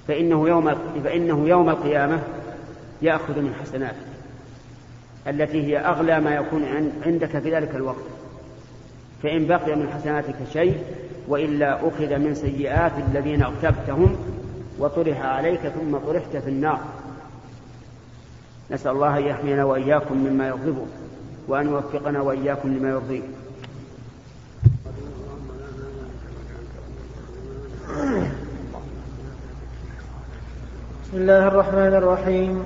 فإنه 0.08 0.50
يوم 0.50 0.75
فإنه 1.03 1.48
يوم 1.48 1.70
القيامة 1.70 2.20
يأخذ 3.01 3.39
من 3.41 3.53
حسناتك 3.62 4.12
التي 5.27 5.68
هي 5.68 5.77
أغلى 5.77 6.20
ما 6.20 6.36
يكون 6.36 6.91
عندك 7.06 7.38
في 7.39 7.56
ذلك 7.56 7.75
الوقت. 7.75 8.06
فإن 9.24 9.48
بقي 9.48 9.75
من 9.75 9.89
حسناتك 9.89 10.36
شيء 10.53 10.77
وإلا 11.27 11.88
أخذ 11.88 12.18
من 12.18 12.36
سيئات 12.36 12.91
الذين 13.10 13.44
اغتبتهم 13.44 14.15
وطرح 14.80 15.22
عليك 15.22 15.60
ثم 15.60 15.98
طرحت 15.98 16.38
في 16.38 16.50
النار. 16.50 16.80
نسأل 18.71 18.91
الله 18.91 19.17
أن 19.17 19.23
يحمينا 19.23 19.63
وإياكم 19.63 20.17
مما 20.17 20.47
يغضبه 20.47 20.85
وأن 21.47 21.69
يوفقنا 21.69 22.21
وإياكم 22.21 22.69
لما 22.77 22.89
يرضيه. 22.89 23.21
بسم 31.03 31.17
الله 31.17 31.47
الرحمن 31.47 31.93
الرحيم. 31.95 32.63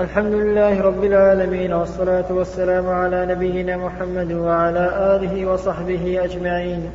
الحمد 0.00 0.32
لله 0.32 0.82
رب 0.82 1.04
العالمين 1.04 1.72
والصلاة 1.72 2.32
والسلام 2.32 2.88
على 2.88 3.26
نبينا 3.26 3.76
محمد 3.76 4.32
وعلى 4.32 5.16
آله 5.16 5.46
وصحبه 5.46 6.24
أجمعين. 6.24 6.90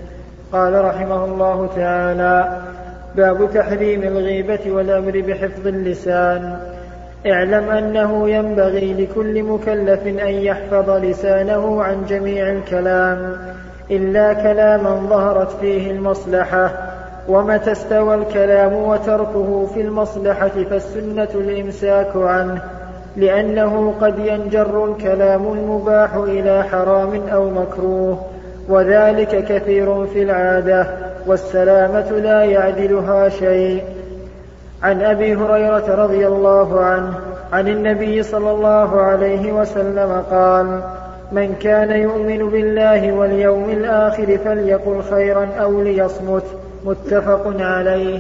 قال 0.52 0.86
رحمه 0.86 1.26
الله 1.26 1.70
تعالى 1.76 2.62
باب 3.16 3.50
تحريم 3.54 4.04
الغيبة 4.04 4.72
والأمر 4.72 5.22
بحفظ 5.28 5.68
اللسان. 5.68 6.71
اعلم 7.28 7.70
أنه 7.70 8.30
ينبغي 8.30 8.94
لكل 8.94 9.44
مكلف 9.44 10.08
أن 10.08 10.34
يحفظ 10.34 10.90
لسانه 10.90 11.84
عن 11.84 12.06
جميع 12.06 12.50
الكلام 12.50 13.38
إلا 13.92 14.34
كلاما 14.34 15.08
ظهرت 15.10 15.52
فيه 15.52 15.92
المصلحة 15.92 16.72
ومتى 17.28 17.72
استوى 17.72 18.16
الكلام 18.16 18.74
وتركه 18.74 19.66
في 19.74 19.82
المصلحة 19.82 20.64
فالسنة 20.70 21.28
الإمساك 21.36 22.12
عنه 22.16 22.62
لأنه 23.18 23.94
قد 24.02 24.20
ينجر 24.20 24.86
الكلام 24.86 25.54
المباح 25.54 26.14
إلى 26.14 26.64
حرام 26.64 27.22
أو 27.34 27.50
مكروه 27.50 28.26
وذلك 28.70 29.46
كثير 29.46 30.06
في 30.06 30.24
العادة 30.24 30.88
والسلامة 31.28 32.12
لا 32.12 32.44
يعدلها 32.44 33.30
شيء. 33.30 33.84
عن 34.84 35.02
أبي 35.02 35.36
هريرة 35.36 35.96
رضي 35.96 36.28
الله 36.28 36.80
عنه 36.80 37.20
عن 37.54 37.68
النبي 37.68 38.24
صلى 38.24 38.52
الله 38.52 39.02
عليه 39.02 39.52
وسلم 39.52 40.24
قال 40.32 40.82
من 41.32 41.56
كان 41.56 41.92
يؤمن 41.92 42.50
بالله 42.50 43.12
واليوم 43.12 43.70
الآخر 43.70 44.38
فليقل 44.38 45.02
خيرا 45.12 45.48
أو 45.60 45.82
ليصمت 45.82 46.44
متفق 46.86 47.54
عليه. 47.60 48.20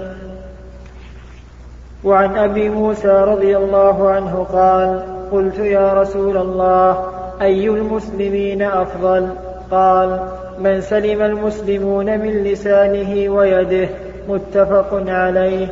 وعن 2.04 2.38
أبي 2.38 2.70
موسى 2.70 3.08
رضي 3.08 3.58
الله 3.58 4.10
عنه 4.10 4.48
قال 4.54 5.04
قلت 5.32 5.60
يا 5.60 5.94
رسول 5.94 6.38
الله 6.38 7.06
أي 7.42 7.70
المسلمين 7.70 8.62
أفضل؟ 8.62 9.30
قال 9.72 10.20
من 10.60 10.82
سلم 10.82 11.22
المسلمون 11.22 12.06
من 12.06 12.44
لسانه 12.44 13.30
ويده 13.30 13.90
متفق 14.30 15.04
عليه. 15.08 15.68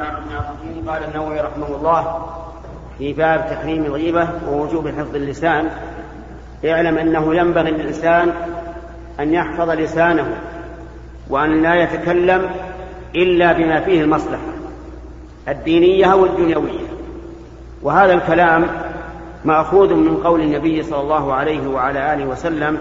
الرحيم 0.00 0.90
قال 0.90 1.04
النووي 1.04 1.40
رحمه 1.40 1.76
الله 1.76 2.26
في 2.98 3.12
باب 3.12 3.46
تحريم 3.50 3.84
الغيبة 3.84 4.28
ووجوب 4.48 4.88
حفظ 4.88 5.14
اللسان. 5.14 5.68
اعلم 6.64 6.98
أنه 6.98 7.34
ينبغي 7.34 7.70
للإنسان 7.70 8.32
أن 9.20 9.34
يحفظ 9.34 9.70
لسانه 9.70 10.36
وأن 11.30 11.62
لا 11.62 11.74
يتكلم 11.74 12.50
إلا 13.14 13.52
بما 13.52 13.80
فيه 13.80 14.02
المصلحة 14.02 14.42
الدينية 15.48 16.14
والدنيوية. 16.14 16.88
وهذا 17.82 18.14
الكلام 18.14 18.66
مأخوذ 19.44 19.94
من 19.94 20.16
قول 20.16 20.40
النبي 20.40 20.82
صلى 20.82 21.00
الله 21.00 21.34
عليه 21.34 21.68
وعلى 21.68 22.14
آله 22.14 22.26
وسلم 22.26 22.78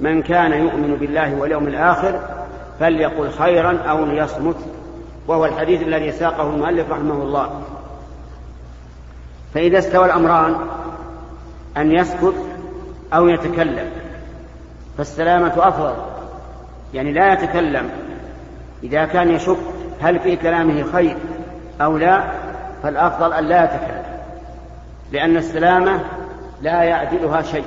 من 0.00 0.22
كان 0.22 0.52
يؤمن 0.52 0.96
بالله 1.00 1.34
واليوم 1.34 1.66
الآخر 1.66 2.20
فليقل 2.80 3.30
خيرا 3.30 3.78
أو 3.88 4.04
ليصمت 4.04 4.56
وهو 5.28 5.44
الحديث 5.44 5.82
الذي 5.82 6.12
ساقه 6.12 6.50
المؤلف 6.54 6.90
رحمه 6.90 7.22
الله. 7.22 7.62
فإذا 9.54 9.78
استوى 9.78 10.06
الأمران 10.06 10.56
أن 11.76 11.92
يسكت 11.92 12.34
أو 13.14 13.28
يتكلم 13.28 13.90
فالسلامة 14.98 15.52
أفضل. 15.56 15.94
يعني 16.94 17.12
لا 17.12 17.32
يتكلم. 17.32 17.90
إذا 18.82 19.04
كان 19.04 19.30
يشك 19.34 19.56
هل 20.00 20.18
في 20.18 20.36
كلامه 20.36 20.92
خير 20.92 21.16
أو 21.80 21.98
لا 21.98 22.24
فالأفضل 22.82 23.32
أن 23.32 23.44
لا 23.44 23.64
يتكلم. 23.64 24.02
لأن 25.12 25.36
السلامة 25.36 26.00
لا 26.62 26.82
يعدلها 26.82 27.42
شيء 27.42 27.64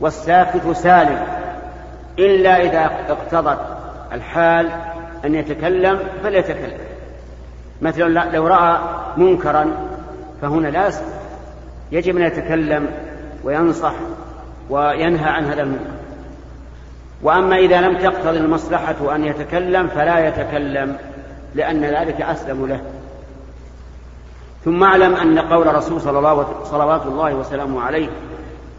والساكت 0.00 0.70
سالم 0.72 1.26
إلا 2.18 2.62
إذا 2.62 2.90
اقتضت 3.08 3.58
الحال 4.12 4.70
أن 5.24 5.34
يتكلم 5.34 5.98
فليتكلم. 6.22 6.78
مثلا 7.82 8.30
لو 8.36 8.46
رأى 8.46 8.78
منكرا 9.16 9.72
فهنا 10.42 10.68
لا 10.68 10.90
يجب 11.92 12.16
أن 12.16 12.22
يتكلم 12.22 12.86
وينصح 13.44 13.94
وينهى 14.70 15.30
عن 15.30 15.44
هذا 15.44 15.62
المنكر. 15.62 15.98
وأما 17.22 17.56
إذا 17.56 17.80
لم 17.80 17.98
تقتضي 17.98 18.38
المصلحة 18.38 19.14
أن 19.14 19.24
يتكلم 19.24 19.88
فلا 19.88 20.28
يتكلم 20.28 20.96
لأن 21.54 21.84
ذلك 21.84 22.20
أسلم 22.20 22.66
له. 22.66 22.80
ثم 24.64 24.84
أعلم 24.84 25.14
أن 25.14 25.38
قول 25.38 25.74
رسول 25.74 26.00
صلى 26.00 26.18
الله 26.18 26.64
صلوات 26.64 27.06
الله 27.06 27.34
وسلامه 27.34 27.82
عليه 27.82 28.08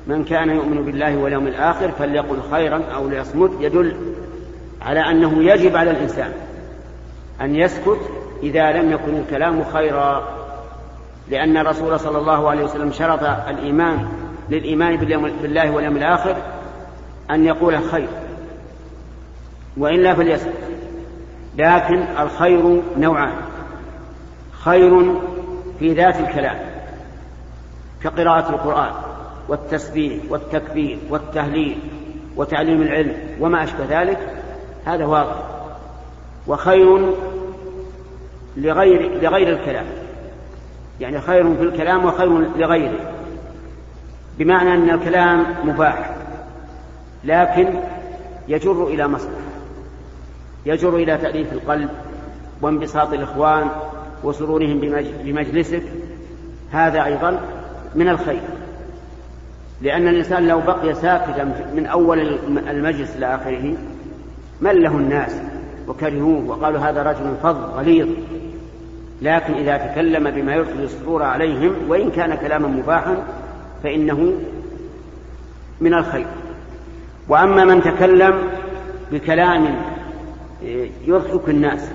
من 0.08 0.24
كان 0.24 0.50
يؤمن 0.50 0.84
بالله 0.84 1.18
واليوم 1.18 1.48
الآخر 1.48 1.92
فليقل 1.92 2.38
خيرا 2.52 2.82
أو 2.96 3.10
ليصمت 3.10 3.52
يدل 3.60 4.09
على 4.82 5.00
أنه 5.00 5.44
يجب 5.44 5.76
على 5.76 5.92
الإنسان 5.92 6.32
أن 7.42 7.56
يسكت 7.56 8.00
إذا 8.44 8.72
لم 8.72 8.92
يكن 8.92 9.16
الكلام 9.16 9.64
خيرا. 9.64 10.40
لأن 11.30 11.58
الرسول 11.58 12.00
صلى 12.00 12.18
الله 12.18 12.50
عليه 12.50 12.64
وسلم 12.64 12.92
شرط 12.92 13.24
الإيمان 13.24 14.08
للإيمان 14.50 14.98
بالله 15.42 15.72
واليوم 15.72 15.98
الآخر 15.98 16.36
أن 17.32 17.46
يقول 17.46 17.84
خير 17.84 18.08
وإلا 19.78 20.16
فليسكت. 20.16 20.54
لكن 21.58 22.04
الخير 22.20 22.82
نوعان 22.98 23.36
خير 24.52 25.16
في 25.80 25.94
ذات 25.94 26.20
الكلام 26.20 26.60
كقراءة 28.04 28.50
القرآن 28.50 28.92
والتسبيح 29.48 30.24
والتكبير 30.30 31.00
والتهليل 31.10 31.80
وتعليم 32.36 32.82
العلم 32.82 33.14
وما 33.40 33.64
أشبه 33.64 34.02
ذلك 34.02 34.20
هذا 34.86 35.06
واضح 35.06 35.36
وخير 36.48 37.14
لغير 38.58 39.22
لغير 39.22 39.50
الكلام. 39.50 39.86
يعني 41.00 41.22
خير 41.22 41.56
في 41.56 41.64
الكلام 41.64 42.06
وخير 42.06 42.58
لغيره. 42.58 43.00
بمعنى 44.40 44.74
أن 44.74 44.90
الكلام 44.90 45.46
مباح 45.64 46.16
لكن 47.24 47.74
يجر 48.48 48.88
إلى 48.88 49.08
مصلحة 49.08 49.34
يجر 50.66 50.96
إلى 50.96 51.18
تأليف 51.18 51.54
القلب 51.54 51.90
وانبساط 52.62 53.14
الإخوان 53.14 53.68
وسرورهم 54.24 54.80
بمجلسك. 55.24 55.84
هذا 56.72 57.06
أيضا 57.06 57.40
من 57.96 58.10
الخير. 58.10 58.42
لأن 59.82 60.08
الإنسان 60.08 60.48
لو 60.48 60.60
بقي 60.60 60.94
ساكتا 60.96 61.44
من 61.76 61.86
أول 61.86 62.20
المجلس 62.70 63.16
إلى 63.16 63.36
آخره 63.36 63.74
مله 64.62 64.90
الناس 64.90 65.36
وكرهوه 65.88 66.48
وقالوا 66.48 66.80
هذا 66.80 67.04
رجل 67.04 67.36
فظ 67.44 67.58
غليظ. 67.78 68.08
لكن 69.22 69.54
إذا 69.54 69.78
تكلم 69.78 70.32
بما 70.32 70.56
يرسل 70.56 70.84
السرور 70.84 71.24
عليهم 71.24 71.74
وإن 71.88 72.12
كان 72.12 72.36
كلاما 72.36 72.68
مباحا 72.68 73.18
فإنه 73.84 74.34
من 75.82 75.94
الخير. 75.94 76.26
وأما 77.30 77.66
من 77.66 77.82
تكلم 77.82 78.34
بكلام 79.12 79.76
يضحك 81.06 81.50
الناس 81.50 81.90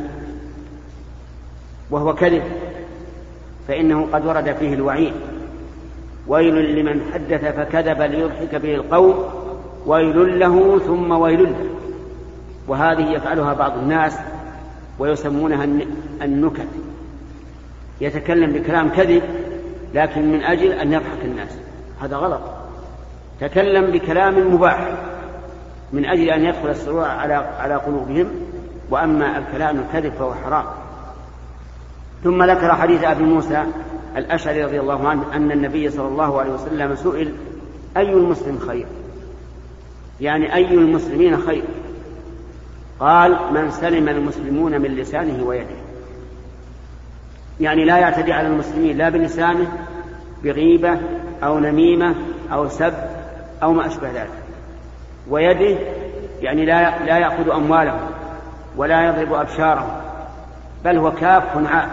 وهو 1.90 2.14
كذب 2.14 2.42
فإنه 3.68 4.09
قد 4.12 4.27
ورد 4.27 4.53
فيه 4.53 4.74
الوعيد. 4.74 5.12
ويل 6.29 6.79
لمن 6.79 7.00
حدث 7.12 7.44
فكذب 7.44 8.03
ليضحك 8.03 8.55
به 8.55 8.74
القوم 8.74 9.24
ويل 9.87 10.38
له 10.38 10.79
ثم 10.79 11.11
ويل 11.11 11.42
له. 11.42 11.73
وهذه 12.68 13.11
يفعلها 13.11 13.55
بعض 13.55 13.79
الناس 13.79 14.16
ويسمونها 14.98 15.64
النكت. 16.22 16.68
يتكلم 18.00 18.53
بكلام 18.53 18.88
كذب 18.88 19.22
لكن 19.94 20.33
من 20.33 20.40
أجل 20.40 20.72
أن 20.72 20.92
يضحك 20.92 21.24
الناس. 21.24 21.59
هذا 22.03 22.16
غلط. 22.16 22.40
تكلم 23.40 23.90
بكلام 23.90 24.55
مباح 24.55 24.94
من 25.92 26.05
أجل 26.05 26.31
أن 26.31 26.44
يدخل 26.44 26.70
السرور 26.70 27.05
على 27.05 27.35
على 27.35 27.74
قلوبهم. 27.74 28.27
وأما 28.90 29.38
الكلام 29.38 29.79
الكذب 29.81 30.12
فهو 30.12 30.35
حرام. 30.35 30.64
ثم 32.24 32.42
ذكر 32.42 32.74
حديث 32.74 33.05
أبي 33.05 33.24
موسى 33.24 33.64
الأشعري 34.16 34.64
رضي 34.64 34.81
الله 34.81 35.09
عنه 35.09 35.37
أن 35.37 35.53
النبي 35.53 35.90
صلى 35.90 36.09
الله 36.09 36.40
عليه 36.40 36.53
وسلم 36.53 36.94
سئل 36.94 37.33
أي 37.96 38.12
المسلم 38.12 38.59
خير؟ 38.59 38.87
يعني 40.20 40.55
أي 40.55 40.74
المسلمين 40.74 41.37
خير؟ 41.37 41.64
قال 43.00 43.38
من 43.52 43.70
سلم 43.70 44.09
المسلمون 44.09 44.80
من 44.80 44.94
لسانه 44.94 45.44
ويده. 45.44 45.76
يعني 47.61 47.85
لا 47.85 47.98
يعتدي 47.98 48.33
على 48.33 48.48
المسلمين 48.48 48.98
لا 48.98 49.09
بلسانه 49.09 49.72
بغيبة 50.44 50.98
أو 51.42 51.59
نميمة 51.59 52.14
أو 52.52 52.68
سب 52.68 52.94
أو 53.62 53.72
ما 53.72 53.87
أشبه 53.87 54.11
ذلك. 54.11 54.44
ويده 55.30 55.78
يعني 56.40 56.64
لا 56.64 57.04
لا 57.04 57.18
يأخذ 57.18 57.50
أموالهم 57.50 58.00
ولا 58.76 59.09
يضرب 59.09 59.33
أبشارهم 59.33 60.00
بل 60.85 60.96
هو 60.96 61.12
كاف 61.12 61.66
عاء 61.66 61.88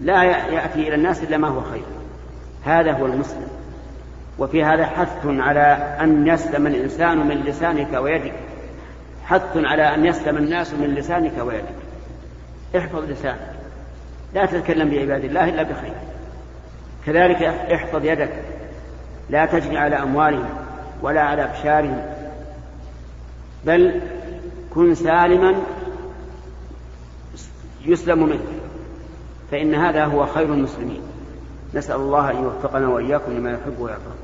لا 0.00 0.22
يأتي 0.22 0.88
إلى 0.88 0.94
الناس 0.94 1.22
إلا 1.22 1.36
ما 1.36 1.48
هو 1.48 1.60
خير. 1.60 1.84
هذا 2.64 2.92
هو 2.92 3.06
المسلم. 3.06 3.48
وفي 4.38 4.64
هذا 4.64 4.86
حث 4.86 5.26
على 5.26 5.96
أن 6.00 6.26
يسلم 6.26 6.66
الإنسان 6.66 7.18
من 7.18 7.36
لسانك 7.36 7.92
ويدك. 7.92 8.32
حث 9.24 9.56
على 9.56 9.94
أن 9.94 10.06
يسلم 10.06 10.36
الناس 10.36 10.74
من 10.74 10.94
لسانك 10.94 11.32
ويدك. 11.38 11.74
احفظ 12.76 13.04
لسانك. 13.04 13.50
لا 14.34 14.46
تتكلم 14.46 14.90
بعباد 14.90 15.24
الله 15.24 15.48
إلا 15.48 15.62
بخير. 15.62 15.94
كذلك 17.06 17.42
احفظ 17.42 18.04
يدك. 18.04 18.32
لا 19.30 19.46
تجني 19.46 19.78
على 19.78 19.96
أموالهم 19.96 20.48
ولا 21.02 21.20
على 21.20 21.44
أبشارهم. 21.44 22.06
بل 23.64 24.00
كن 24.74 24.94
سالما 24.94 25.54
يسلم 27.84 28.22
منك. 28.26 28.40
فإن 29.50 29.74
هذا 29.74 30.04
هو 30.04 30.26
خير 30.26 30.54
المسلمين. 30.54 31.00
نسأل 31.74 31.96
الله 31.96 32.30
أن 32.30 32.42
يوفقنا 32.44 32.88
وإياكم 32.88 33.32
لما 33.32 33.50
يحب 33.50 33.80
ويرضى. 33.80 34.23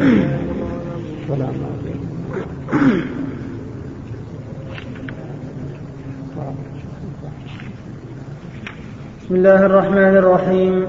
بسم 0.00 0.08
الله 9.30 9.66
الرحمن 9.66 10.16
الرحيم. 10.16 10.86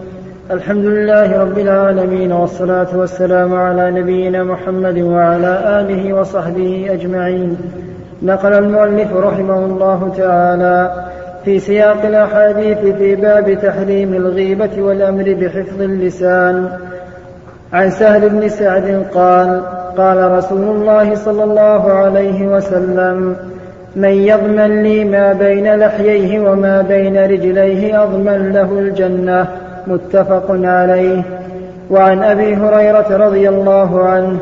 الحمد 0.51 0.85
لله 0.85 1.41
رب 1.41 1.57
العالمين 1.59 2.31
والصلاة 2.31 2.97
والسلام 2.97 3.53
على 3.55 3.91
نبينا 3.91 4.43
محمد 4.43 4.97
وعلى 4.97 5.81
آله 5.81 6.13
وصحبه 6.13 6.87
أجمعين. 6.89 7.57
نقل 8.21 8.53
المؤلف 8.53 9.13
رحمه 9.13 9.65
الله 9.65 10.13
تعالى 10.17 11.05
في 11.45 11.59
سياق 11.59 12.05
الأحاديث 12.05 12.77
في 12.77 13.15
باب 13.15 13.59
تحريم 13.61 14.13
الغيبة 14.13 14.81
والأمر 14.81 15.33
بحفظ 15.33 15.81
اللسان. 15.81 16.90
عن 17.73 17.89
سهل 17.89 18.29
بن 18.29 18.49
سعد 18.49 19.05
قال 19.13 19.61
قال 19.97 20.31
رسول 20.31 20.63
الله 20.63 21.15
صلى 21.15 21.43
الله 21.43 21.91
عليه 21.93 22.47
وسلم 22.47 23.35
من 23.95 24.09
يضمن 24.09 24.83
لي 24.83 25.05
ما 25.05 25.33
بين 25.33 25.75
لحييه 25.75 26.39
وما 26.39 26.81
بين 26.81 27.17
رجليه 27.17 28.03
أضمن 28.03 28.51
له 28.51 28.79
الجنة. 28.79 29.47
متفق 29.87 30.45
عليه. 30.49 31.21
وعن 31.91 32.23
أبي 32.23 32.55
هريرة 32.55 33.17
رضي 33.27 33.49
الله 33.49 34.03
عنه 34.03 34.39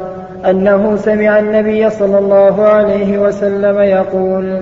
أنه 0.49 0.95
سمع 0.95 1.39
النبي 1.39 1.89
صلى 1.89 2.19
الله 2.19 2.63
عليه 2.63 3.19
وسلم 3.19 3.79
يقول 3.79 4.61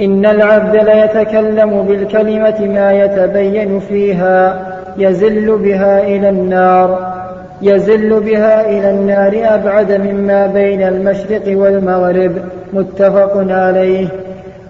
إن 0.00 0.26
العبد 0.26 0.76
ليتكلم 0.76 1.82
بالكلمة 1.82 2.60
ما 2.60 2.92
يتبين 2.92 3.80
فيها 3.80 4.62
يزل 4.98 5.58
بها 5.58 6.02
إلى 6.02 6.28
النار. 6.28 7.13
يزل 7.62 8.20
بها 8.20 8.68
إلى 8.68 8.90
النار 8.90 9.54
أبعد 9.54 9.92
مما 9.92 10.46
بين 10.46 10.82
المشرق 10.82 11.42
والمغرب 11.46 12.32
متفق 12.72 13.32
عليه. 13.36 14.08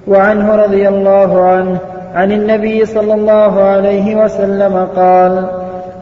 وعنه 0.08 0.56
رضي 0.56 0.88
الله 0.88 1.40
عنه 1.40 1.78
عن 2.14 2.32
النبي 2.32 2.86
صلى 2.86 3.14
الله 3.14 3.60
عليه 3.60 4.24
وسلم 4.24 4.88
قال 4.96 5.44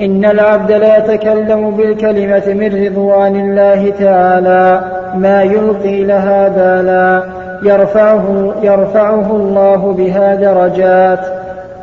إن 0.01 0.25
العبد 0.25 0.73
لا 0.73 0.97
يتكلم 0.97 1.71
بالكلمة 1.71 2.43
من 2.47 2.87
رضوان 2.87 3.37
الله 3.37 3.93
تعالى 4.01 4.81
ما 5.15 5.43
يلقي 5.43 6.05
لها 6.05 6.49
بالا 6.49 7.23
يرفعه, 7.63 8.55
يرفعه 8.63 9.37
الله 9.37 9.93
بها 9.93 10.35
درجات. 10.35 11.27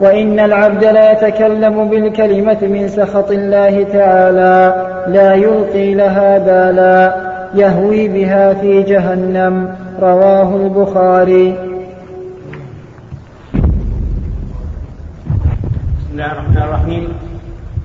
وإن 0.01 0.39
العبد 0.39 0.83
لا 0.83 1.11
يتكلم 1.11 1.89
بالكلمة 1.89 2.57
من 2.61 2.87
سخط 2.87 3.31
الله 3.31 3.83
تعالى 3.83 4.87
لا 5.07 5.33
يلقي 5.33 5.93
لها 5.93 6.37
بالا. 6.37 7.29
يهوي 7.55 8.07
بها 8.07 8.53
في 8.53 8.83
جهنم. 8.83 9.75
رواه 10.01 10.55
البخاري. 10.55 11.51
بسم 15.97 16.11
الله 16.11 16.31
الرحمن 16.31 16.57
الرحيم. 16.57 17.07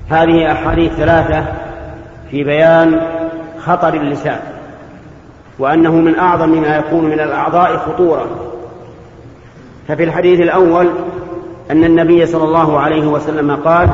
هذه 0.09 0.51
أحاديث 0.51 0.91
ثلاثة 0.91 1.45
في 2.31 2.43
بيان 2.43 2.99
خطر 3.59 3.93
اللسان 3.93 4.39
وأنه 5.59 5.91
من 5.91 6.19
أعظم 6.19 6.61
ما 6.61 6.75
يكون 6.75 7.05
من 7.05 7.19
الأعضاء 7.19 7.77
خطورة. 7.77 8.25
ففي 9.87 10.03
الحديث 10.03 10.39
الأول 10.39 10.87
أن 11.71 11.83
النبي 11.83 12.25
صلى 12.25 12.43
الله 12.43 12.79
عليه 12.79 13.07
وسلم 13.07 13.55
قال 13.55 13.89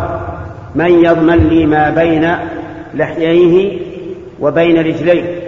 من 0.76 1.06
يضمن 1.06 1.38
لي 1.38 1.66
ما 1.66 1.90
بين 1.90 2.36
لحييه 2.94 3.80
وبين 4.40 4.78
رجليه 4.78 5.42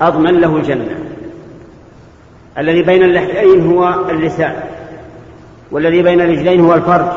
أضمن 0.00 0.40
له 0.40 0.56
الجنة. 0.56 0.98
الذي 2.58 2.82
بين 2.82 3.02
اللحيين 3.02 3.72
هو 3.72 3.94
اللسان 4.10 4.54
والذي 5.70 6.02
بين 6.02 6.20
الرجلين 6.20 6.60
هو 6.60 6.74
الفرج 6.74 7.08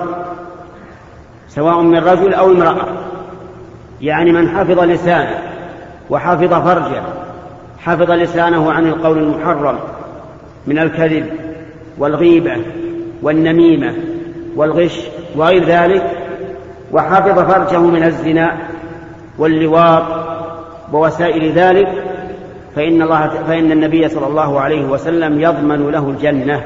سواء 1.49 1.81
من 1.81 1.97
رجل 1.97 2.33
أو 2.33 2.51
امرأة. 2.51 2.87
يعني 4.01 4.31
من 4.31 4.49
حفظ 4.49 4.79
لسانه 4.79 5.37
وحفظ 6.09 6.53
فرجه 6.53 7.03
حفظ 7.79 8.11
لسانه 8.11 8.71
عن 8.71 8.87
القول 8.87 9.17
المحرم 9.17 9.79
من 10.67 10.79
الكذب 10.79 11.25
والغيبة 11.97 12.57
والنميمة 13.21 13.93
والغش 14.55 14.99
وغير 15.35 15.65
ذلك 15.65 16.03
وحفظ 16.91 17.39
فرجه 17.51 17.79
من 17.79 18.03
الزنا 18.03 18.57
واللواط 19.37 20.03
ووسائل 20.93 21.51
ذلك 21.51 21.87
فإن 22.75 23.01
الله 23.01 23.27
فإن 23.27 23.71
النبي 23.71 24.07
صلى 24.07 24.27
الله 24.27 24.59
عليه 24.59 24.85
وسلم 24.85 25.41
يضمن 25.41 25.91
له 25.91 26.09
الجنة. 26.09 26.63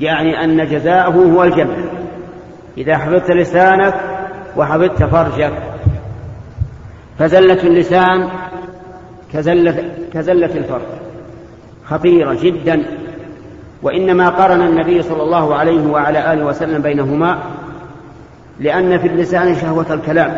يعني 0.00 0.44
أن 0.44 0.66
جزاءه 0.66 1.10
هو 1.10 1.44
الجنة. 1.44 1.84
إذا 2.78 2.98
حفظت 2.98 3.30
لسانك 3.30 3.94
وحفظت 4.56 5.04
فرجك. 5.04 5.52
فزلة 7.18 7.62
اللسان 7.62 8.28
كزلة, 9.32 9.84
كزلة 10.12 10.54
الفرج. 10.54 10.80
خطيرة 11.84 12.36
جدا. 12.42 12.82
وإنما 13.82 14.28
قرن 14.28 14.62
النبي 14.62 15.02
صلى 15.02 15.22
الله 15.22 15.54
عليه 15.54 15.86
وعلى 15.86 16.32
آله 16.32 16.44
وسلم 16.44 16.82
بينهما 16.82 17.38
لأن 18.60 18.98
في 18.98 19.08
اللسان 19.08 19.54
شهوة 19.54 19.94
الكلام. 19.94 20.36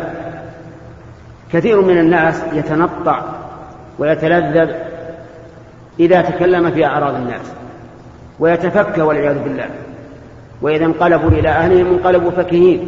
كثير 1.53 1.81
من 1.81 1.97
الناس 1.97 2.43
يتنطع 2.53 3.21
ويتلذذ 3.99 4.71
إذا 5.99 6.21
تكلم 6.21 6.71
في 6.71 6.85
أعراض 6.85 7.15
الناس 7.15 7.51
ويتفكى 8.39 9.01
والعياذ 9.01 9.43
بالله. 9.43 9.69
وإذا 10.61 10.85
انقلبوا 10.85 11.29
إلى 11.29 11.49
أهلهم 11.49 11.87
انقلبوا 11.87 12.31
فكهين 12.31 12.87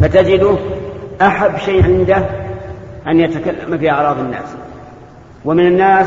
فتجده 0.00 0.56
أحب 1.22 1.56
شيء 1.56 1.84
عنده 1.84 2.26
أن 3.06 3.20
يتكلم 3.20 3.78
في 3.78 3.90
أعراض 3.90 4.18
الناس. 4.18 4.56
ومن 5.44 5.66
الناس 5.66 6.06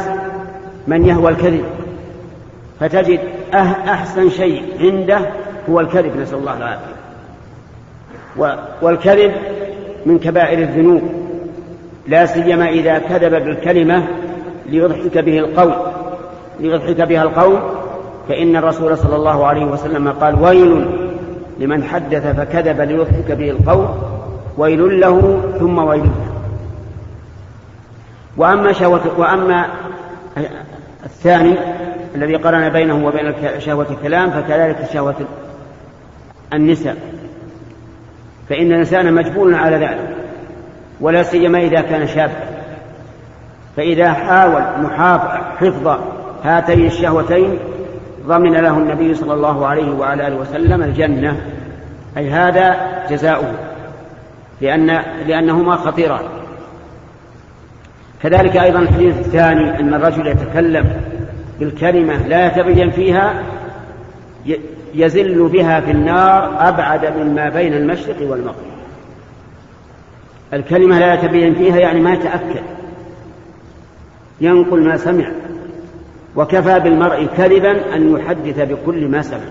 من 0.87 1.05
يهوى 1.05 1.31
الكذب. 1.31 1.63
فتجد 2.79 3.19
أه-، 3.53 3.55
أحسن 3.89 4.29
شيء 4.29 4.63
عنده 4.79 5.19
هو 5.69 5.79
الكذب 5.79 6.17
نسأل 6.17 6.37
الله 6.37 6.57
العافية. 6.57 6.97
والكذب 8.81 9.31
من 10.05 10.19
كبائر 10.19 10.59
الذنوب. 10.59 11.01
لا 12.07 12.25
سيما 12.25 12.69
إذا 12.69 12.99
كذب 12.99 13.31
بالكلمة 13.31 14.07
ليضحك 14.65 15.17
به 15.17 15.39
القول. 15.39 15.73
ليضحك 16.59 17.01
بها 17.01 17.23
القول. 17.23 17.57
فإن 18.29 18.55
الرسول 18.55 18.97
صلى 18.97 19.15
الله 19.15 19.45
عليه 19.45 19.65
وسلم 19.65 20.09
قال 20.11 20.43
ويل 20.43 20.85
لمن 21.59 21.83
حدث 21.83 22.27
فكذب 22.27 22.81
ليضحك 22.81 23.31
به 23.31 23.49
القول 23.49 23.87
ويل 24.57 24.99
له 24.99 25.41
ثم 25.59 25.77
ويل 25.77 26.03
له. 26.03 26.37
وأما 28.37 28.73
شهوة 28.73 29.01
وأما 29.17 29.65
الثاني 31.05 31.55
الذي 32.17 32.35
قرن 32.35 32.69
بينه 32.69 33.05
وبين 33.05 33.33
شهوة 33.59 33.87
الكلام 33.91 34.31
فكذلك 34.31 34.77
شهوة 34.93 35.15
النساء. 36.53 36.97
فإن 38.49 38.71
الإنسان 38.71 39.13
مجبول 39.13 39.55
على 39.55 39.75
ذلك 39.75 40.15
ولا 41.01 41.23
سيما 41.23 41.59
إذا 41.59 41.81
كان 41.81 42.07
شابا. 42.07 42.33
فإذا 43.77 44.13
حاول 44.13 44.63
حفظ 45.59 45.97
هاتين 46.43 46.85
الشهوتين 46.85 47.59
ضمن 48.27 48.53
له 48.53 48.77
النبي 48.77 49.15
صلى 49.15 49.33
الله 49.33 49.67
عليه 49.67 49.91
وعلى 49.91 50.27
آله 50.27 50.35
وسلم 50.35 50.83
الجنة. 50.83 51.41
أي 52.17 52.29
هذا 52.29 52.75
جزاؤه 53.09 53.53
لأن 54.61 55.01
لأنهما 55.27 55.75
خطيران. 55.75 56.23
كذلك 58.23 58.57
أيضا 58.57 58.79
الحديث 58.79 59.17
الثاني 59.17 59.79
أن 59.79 59.93
الرجل 59.93 60.27
يتكلم 60.27 60.85
بالكلمة 61.59 62.27
لا 62.27 62.47
يتبين 62.47 62.91
فيها 62.91 63.43
يزل 64.93 65.47
بها 65.47 65.79
في 65.79 65.91
النار 65.91 66.69
أبعد 66.69 67.05
مما 67.05 67.49
بين 67.49 67.73
المشرق 67.73 68.15
والمغرب. 68.21 68.67
الكلمة 70.53 70.99
لا 70.99 71.13
يتبين 71.13 71.55
فيها 71.55 71.77
يعني 71.77 71.99
ما 71.99 72.13
يتأكد 72.13 72.63
ينقل 74.41 74.81
ما 74.81 74.97
سمع. 74.97 75.31
وكفى 76.35 76.79
بالمرء 76.79 77.27
كذبا 77.37 77.95
أن 77.95 78.15
يحدث 78.15 78.59
بكل 78.59 79.07
ما 79.07 79.21
سمع. 79.21 79.49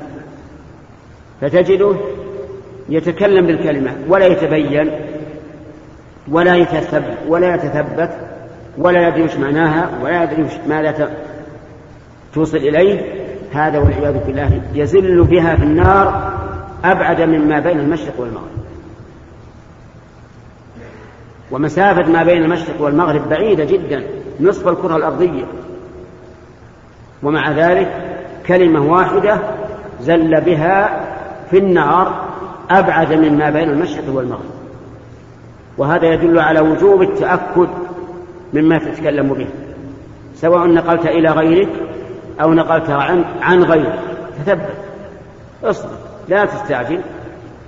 فتجده 1.40 1.96
يتكلم 2.88 3.46
بالكلمة 3.46 3.90
ولا 4.08 4.26
يتبين 4.26 4.90
ولا 6.28 6.56
يتثبت 6.56 7.16
ولا 7.28 7.54
يتثبت 7.54 8.10
ولا 8.78 9.08
يدري 9.08 9.22
وش 9.22 9.36
معناها 9.36 9.90
ولا 10.02 10.22
يدري 10.22 10.46
ماذا 10.68 11.10
توصل 12.36 12.56
إليه 12.56 13.00
هذا 13.52 13.78
والعياذ 13.78 14.26
بالله 14.26 14.62
يزل 14.74 15.24
بها 15.24 15.56
في 15.56 15.62
النار 15.62 16.32
أبعد 16.84 17.20
مما 17.20 17.60
بين 17.60 17.80
المشرق 17.80 18.14
والمغرب. 18.18 18.56
ومسافة 21.50 22.12
ما 22.12 22.24
بين 22.24 22.42
المشرق 22.42 22.80
والمغرب 22.80 23.28
بعيدة 23.28 23.64
جدا 23.64 24.04
نصف 24.40 24.68
الكرة 24.68 24.96
الأرضية. 24.96 25.44
ومع 27.22 27.50
ذلك 27.52 27.88
كلمة 28.46 28.92
واحدة 28.92 29.38
زل 30.00 30.40
بها 30.40 31.04
في 31.50 31.58
النار 31.58 32.24
أبعد 32.70 33.12
مما 33.12 33.50
بين 33.50 33.70
المشرق 33.70 34.04
والمغرب. 34.14 34.56
وهذا 35.78 36.06
يدل 36.06 36.38
على 36.38 36.60
وجوب 36.60 37.02
التأكد 37.02 37.68
مما 38.54 38.78
تتكلم 38.78 39.28
به. 39.28 39.46
سواء 40.34 40.66
نقلت 40.66 41.06
إلى 41.06 41.30
غيرك 41.30 41.85
أو 42.40 42.54
نقلت 42.54 42.90
عن, 42.90 43.24
عن 43.40 43.62
غيرك 43.62 44.00
تثبت 44.38 44.76
اصبر. 45.64 45.96
لا 46.28 46.44
تستعجل. 46.44 47.00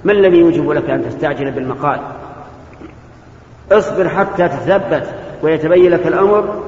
ما 0.05 0.13
الذي 0.13 0.37
يوجب 0.39 0.71
لك 0.71 0.91
أن 0.91 1.05
تستعجل 1.05 1.51
بالمقال؟ 1.51 2.01
اصبر 3.73 4.09
حتى 4.09 4.49
تثبت 4.49 5.15
ويتبين 5.43 5.91
لك 5.91 6.07
الأمر. 6.07 6.63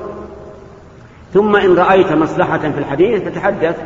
ثم 1.35 1.57
إن 1.57 1.75
رأيت 1.75 2.13
مصلحة 2.13 2.59
في 2.59 2.79
الحديث 2.79 3.23
فتحدث. 3.23 3.77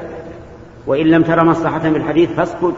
وإن 0.87 1.07
لم 1.07 1.23
تر 1.23 1.45
مصلحة 1.45 1.79
في 1.79 1.89
الحديث 1.89 2.31
فاسكت. 2.33 2.77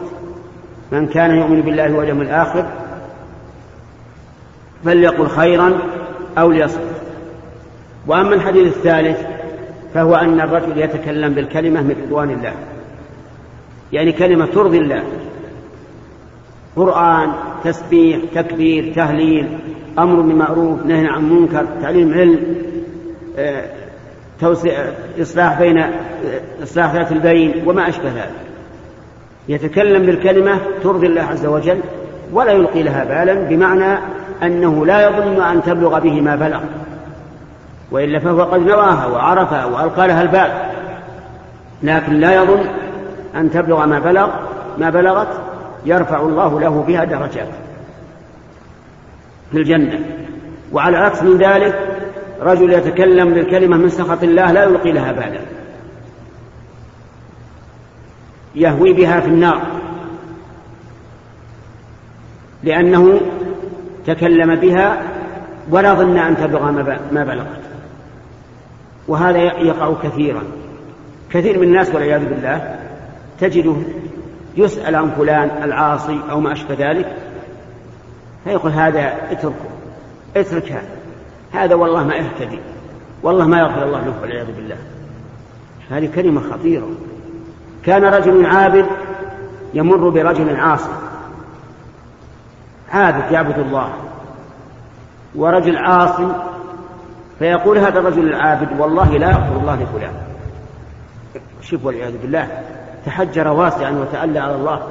من 0.91 1.07
كان 1.07 1.37
يؤمن 1.37 1.61
بالله 1.61 1.93
واليوم 1.93 2.21
الآخر 2.21 2.65
فليقل 4.85 5.27
خيرا 5.27 5.73
أو 6.37 6.51
ليصمت. 6.51 6.81
وأما 8.07 8.35
الحديث 8.35 8.77
الثالث 8.77 9.36
فهو 9.97 10.15
أن 10.15 10.41
الرجل 10.41 10.77
يتكلم 10.77 11.33
بالكلمة 11.33 11.81
من 11.81 11.95
رضوان 12.03 12.29
الله. 12.29 12.53
يعني 13.93 14.11
كلمة 14.11 14.45
ترضي 14.45 14.77
الله. 14.77 15.03
قرآن 16.75 17.31
تسبيح 17.63 18.19
تكبير 18.35 18.93
تهليل 18.93 19.47
أمر 19.99 20.21
بمعروف 20.21 20.85
نهي 20.85 21.07
عن 21.07 21.29
منكر 21.29 21.65
تعليم 21.81 22.13
علم 22.13 22.39
آه، 23.37 23.63
توسع 24.41 24.85
إصلاح 25.21 25.59
بين 25.59 25.77
آه، 25.77 25.91
إصلاح 26.63 26.93
ذات 26.93 27.11
البين 27.11 27.63
وما 27.65 27.89
أشبه 27.89 28.09
ذلك. 28.09 28.31
يتكلم 29.49 30.05
بالكلمة 30.05 30.59
ترضي 30.83 31.07
الله 31.07 31.21
عز 31.21 31.45
وجل 31.45 31.79
ولا 32.33 32.51
يلقي 32.51 32.83
لها 32.83 33.03
بالا 33.03 33.33
بمعنى 33.33 33.99
أنه 34.43 34.85
لا 34.85 35.09
يظن 35.09 35.41
أن 35.41 35.63
تبلغ 35.63 35.99
به 35.99 36.21
ما 36.21 36.35
بلغ. 36.35 36.61
وإلا 37.91 38.19
فهو 38.19 38.43
قد 38.43 38.59
نواها 38.59 39.05
وعرفها 39.05 39.65
وألقى 39.65 40.07
لها 40.07 40.21
البال 40.21 40.51
لكن 41.83 42.13
لا 42.13 42.43
يظن 42.43 42.65
أن 43.35 43.51
تبلغ 43.51 43.85
ما 43.85 43.99
بلغ 43.99 44.29
ما 44.77 44.89
بلغت 44.89 45.41
يرفع 45.85 46.21
الله 46.21 46.59
له 46.59 46.83
بها 46.87 47.03
درجات 47.03 47.47
في 49.51 49.57
الجنة. 49.57 49.99
وعلى 50.71 50.97
عكس 50.97 51.23
من 51.23 51.37
ذلك 51.37 51.97
رجل 52.41 52.73
يتكلم 52.73 53.33
بالكلمة 53.33 53.77
من 53.77 53.89
سخط 53.89 54.23
الله 54.23 54.51
لا 54.51 54.63
يلقي 54.63 54.91
لها 54.91 55.11
بالا 55.11 55.39
يهوي 58.55 58.93
بها 58.93 59.19
في 59.19 59.27
النار. 59.27 59.61
لأنه 62.63 63.21
تكلم 64.05 64.55
بها 64.55 65.01
ولا 65.69 65.93
ظن 65.93 66.17
أن 66.17 66.37
تبلغ 66.37 66.71
ما 67.11 67.23
بلغت. 67.23 67.66
وهذا 69.07 69.37
يقع 69.39 69.93
كثيرا. 70.03 70.43
كثير 71.31 71.57
من 71.57 71.63
الناس 71.63 71.89
والعياذ 71.89 72.25
بالله 72.25 72.79
تجده 73.39 73.75
يسأل 74.57 74.95
عن 74.95 75.09
فلان 75.09 75.63
العاصي 75.63 76.19
أو 76.31 76.39
ما 76.39 76.53
أشبه 76.53 76.75
ذلك 76.89 77.15
فيقول 78.43 78.71
هذا 78.71 79.13
اتركه 79.31 79.69
اترك 80.35 80.71
هذا 80.71 81.63
هذا 81.63 81.75
والله 81.75 82.03
ما 82.03 82.15
يهتدي 82.15 82.59
والله 83.23 83.47
ما 83.47 83.59
يغفر 83.59 83.83
الله 83.83 84.05
له 84.05 84.21
والعياذ 84.21 84.55
بالله. 84.55 84.77
هذه 85.89 86.09
كلمة 86.15 86.41
خطيرة. 86.51 86.87
كان 87.83 88.05
رجل 88.05 88.45
عابد 88.45 88.85
يمر 89.73 90.09
برجل 90.09 90.55
عاصي 90.55 90.89
عابد 92.91 93.31
يعبد 93.31 93.59
الله 93.59 93.89
ورجل 95.35 95.77
عاصي 95.77 96.27
فيقول 97.39 97.77
هذا 97.77 97.99
الرجل 97.99 98.27
العابد 98.27 98.79
والله 98.79 99.17
لا 99.17 99.29
يغفر 99.29 99.57
الله 99.61 99.75
لفلان. 99.75 100.13
شوف 101.61 101.85
والعياذ 101.85 102.17
بالله 102.21 102.47
تحجر 103.05 103.47
واسعا 103.47 103.91
وتألى 103.91 104.39
على 104.39 104.55
الله. 104.55 104.81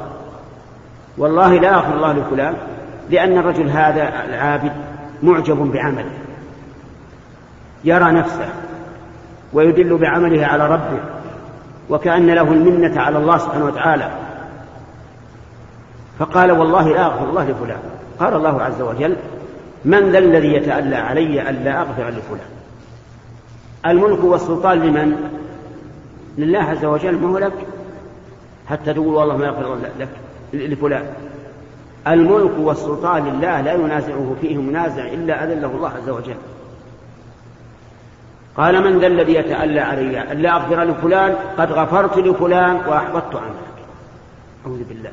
والله 1.19 1.55
لا 1.55 1.69
يغفر 1.69 1.95
الله 1.95 2.13
لفلان 2.13 2.55
لأن 3.11 3.39
الرجل 3.39 3.69
هذا 3.69 4.25
العابد 4.25 4.73
معجب 5.23 5.57
بعمله. 5.57 6.11
يرى 7.85 8.13
نفسه 8.13 8.49
ويدل 9.53 9.99
بعمله 9.99 10.47
على 10.47 10.67
ربه 10.67 11.01
وكأن 11.91 12.27
له 12.27 12.43
المنة 12.43 13.01
على 13.01 13.19
الله 13.19 13.39
سبحانه 13.39 13.65
وتعالى. 13.65 14.11
فقال 16.19 16.53
والله 16.53 16.89
لا 16.89 17.07
أغفر 17.07 17.25
الله 17.25 17.45
لفلان. 17.45 17.81
قال 18.21 18.35
الله 18.35 18.63
عز 18.63 18.81
وجل 18.81 19.17
من 19.87 20.13
ذا 20.13 20.19
الذي 20.19 20.55
يتألى 20.55 20.97
علي 20.97 21.51
ألا 21.51 21.81
أغفر 21.81 22.09
لفلان؟ 22.09 22.51
الملك 23.87 24.25
والسلطان 24.25 24.79
لمن؟ 24.79 25.39
لله 26.39 26.59
عز 26.59 26.85
وجل 26.85 27.15
ما 27.15 27.29
هو 27.29 27.39
لك؟ 27.39 27.53
حتى 28.69 28.95
تقول 28.95 29.15
والله 29.15 29.37
ما 29.37 29.47
يغفر 29.47 29.79
لك 30.01 30.09
لفلان. 30.53 31.07
الملك 32.07 32.53
والسلطان 32.59 33.25
لله 33.25 33.61
لا 33.61 33.73
ينازعه 33.73 34.37
فيه 34.41 34.57
منازع 34.57 35.07
إلا 35.07 35.45
أذله 35.45 35.71
الله 35.71 35.89
عز 35.89 36.09
وجل. 36.09 36.37
قال 38.57 38.85
من 38.85 39.01
ذا 39.01 39.07
الذي 39.07 39.35
يتألى 39.35 39.81
علي 39.81 40.33
ألا 40.33 40.57
أغفر 40.57 40.85
لفلان؟ 40.85 41.35
قد 41.59 41.73
غفرت 41.73 42.19
لفلان 42.19 42.77
وأحبطت 42.77 43.35
عملك 43.35 43.77
أعوذ 44.67 44.85
بالله. 44.89 45.13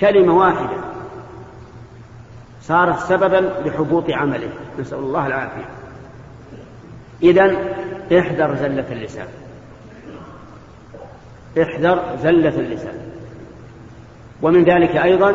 كلمة 0.00 0.38
واحدة. 0.38 0.76
صارت 2.62 2.98
سببا 2.98 3.52
لحبوط 3.64 4.10
عمله. 4.10 4.50
نسأل 4.80 4.98
الله 4.98 5.26
العافية. 5.26 5.68
إذا 7.22 7.56
احذر 8.18 8.54
زلة 8.54 8.92
اللسان. 8.92 9.26
احذر 11.62 12.16
زلة 12.22 12.60
اللسان. 12.60 12.94
ومن 14.42 14.64
ذلك 14.64 14.96
أيضا 14.96 15.32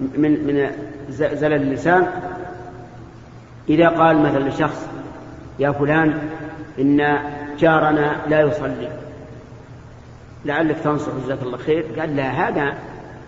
من 0.00 0.46
من 0.46 0.70
زلل 1.10 1.62
اللسان 1.62 2.06
إذا 3.68 3.88
قال 3.88 4.22
مثلا 4.22 4.48
لشخص 4.48 4.86
يا 5.58 5.72
فلان 5.72 6.28
إن 6.78 7.18
جارنا 7.58 8.16
لا 8.28 8.40
يصلي. 8.40 8.88
لعلك 10.44 10.76
تنصح 10.84 11.12
جزاك 11.24 11.42
الله 11.42 11.58
خير. 11.58 12.00
قال 12.00 12.16
لا 12.16 12.30
هذا 12.30 12.74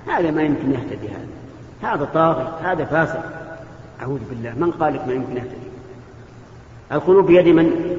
هذا 0.09 0.31
ما 0.31 0.43
يمكن 0.43 0.73
يهتدي 0.73 1.09
هذا. 1.09 1.27
هذا 1.83 2.09
طاغي 2.15 2.49
هذا 2.63 2.85
فاسق 2.85 3.23
أعوذ 4.03 4.21
بالله. 4.31 4.53
من 4.57 4.71
قال 4.71 4.95
لك 4.95 5.07
ما 5.07 5.13
يمكن 5.13 5.37
يهتدي 5.37 5.73
القلوب 6.93 7.27
بيد 7.27 7.49
من؟ 7.49 7.97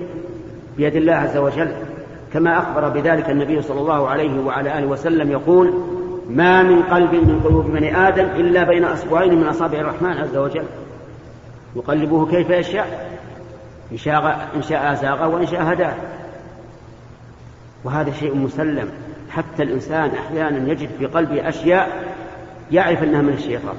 بيد 0.77 0.95
الله 0.95 1.13
عز 1.13 1.37
وجل. 1.37 1.71
كما 2.33 2.57
أخبر 2.57 2.89
بذلك 2.89 3.29
النبي 3.29 3.61
صلى 3.61 3.79
الله 3.79 4.09
عليه 4.09 4.39
وعلى 4.39 4.79
آله 4.79 4.87
وسلم 4.87 5.31
يقول 5.31 5.73
ما 6.29 6.63
من 6.63 6.83
قلب 6.83 7.13
من 7.13 7.41
قلوب 7.43 7.65
بني 7.65 8.07
آدم 8.07 8.25
إلا 8.25 8.63
بين 8.63 8.85
أصبعين 8.85 9.35
من 9.35 9.47
أصابع 9.47 9.79
الرحمن 9.79 10.11
عز 10.11 10.37
وجل. 10.37 10.65
يقلبه 11.75 12.25
كيف 12.25 12.49
يشاء 12.49 13.19
إن 13.91 13.97
شاء 13.97 14.49
إن 14.55 14.61
شاء 14.61 14.93
زاغ 14.93 15.35
وإن 15.35 15.47
شاء 15.47 15.73
هداه 15.73 15.93
وهذا 17.83 18.11
شيء 18.11 18.35
مسلم. 18.35 18.89
حتى 19.29 19.63
الإنسان 19.63 20.11
أحيانا 20.11 20.71
يجد 20.71 20.89
في 20.99 21.05
قلبه 21.05 21.49
أشياء 21.49 22.12
يعرف 22.73 23.03
أنها 23.03 23.21
من 23.21 23.33
الشيطان 23.33 23.75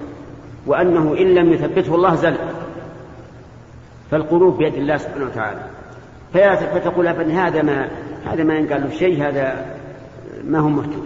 وأنه 0.67 1.17
إن 1.19 1.35
لم 1.35 1.53
يثبته 1.53 1.95
الله 1.95 2.15
زل. 2.15 2.37
فالقلوب 4.11 4.59
بيد 4.59 4.75
الله 4.75 4.97
سبحانه 4.97 5.25
وتعالى. 5.25 5.61
فتقول 6.75 7.07
أبن 7.07 7.31
هذا 7.31 7.63
ما 7.63 7.89
هذا 8.27 8.45
ما 8.45 8.55
ينقال 8.55 8.83
له 8.83 8.91
شيء 8.91 9.29
هذا 9.29 9.77
ما 10.45 10.59
هو 10.59 10.69
مهتم 10.69 11.03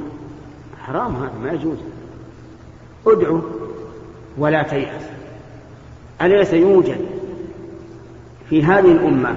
حرام 0.87 1.17
هذا 1.17 1.33
ما 1.43 1.53
يجوز. 1.53 1.79
ادعو 3.07 3.41
ولا 4.39 4.63
تيأس. 4.63 5.03
أليس 6.23 6.53
يوجد 6.53 7.07
في 8.51 8.65
هذه 8.65 8.93
الأمة 8.93 9.37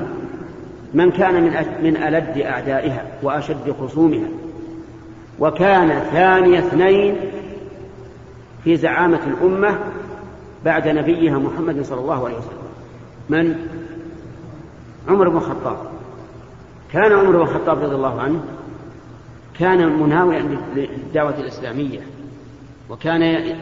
من 0.93 1.11
كان 1.11 1.43
من 1.43 1.51
من 1.83 1.97
ألد 1.97 2.37
أعدائها 2.37 3.05
وأشد 3.23 3.75
خصومها 3.81 4.27
وكان 5.39 5.99
ثاني 6.11 6.59
اثنين 6.59 7.15
في 8.63 8.77
زعامة 8.77 9.19
الأمة 9.27 9.79
بعد 10.65 10.87
نبيها 10.87 11.37
محمد 11.37 11.81
صلى 11.81 11.99
الله 11.99 12.25
عليه 12.25 12.37
وسلم. 12.37 12.61
من؟ 13.29 13.55
عمر 15.07 15.29
بن 15.29 15.37
الخطاب. 15.37 15.77
كان 16.93 17.11
عمر 17.11 17.31
بن 17.31 17.41
الخطاب 17.41 17.83
رضي 17.83 17.95
الله 17.95 18.21
عنه 18.21 18.43
كان 19.59 19.99
مناوئا 19.99 20.57
للدعوة 20.75 21.39
الإسلامية 21.39 21.99
وكان 22.89 23.55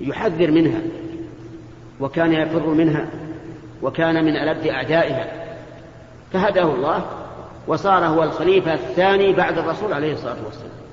يحذر 0.00 0.50
منها 0.50 0.80
وكان 2.00 2.32
يفر 2.32 2.66
منها 2.66 3.06
وكان 3.82 4.24
من 4.24 4.36
ألد 4.36 4.66
أعدائها. 4.66 5.48
فهداه 6.32 6.74
الله 6.74 7.04
وصار 7.66 8.04
هو 8.04 8.22
الخليفة 8.22 8.74
الثاني 8.74 9.32
بعد 9.32 9.58
الرسول 9.58 9.92
عليه 9.92 10.12
الصلاة 10.12 10.36
والسلام. 10.44 10.87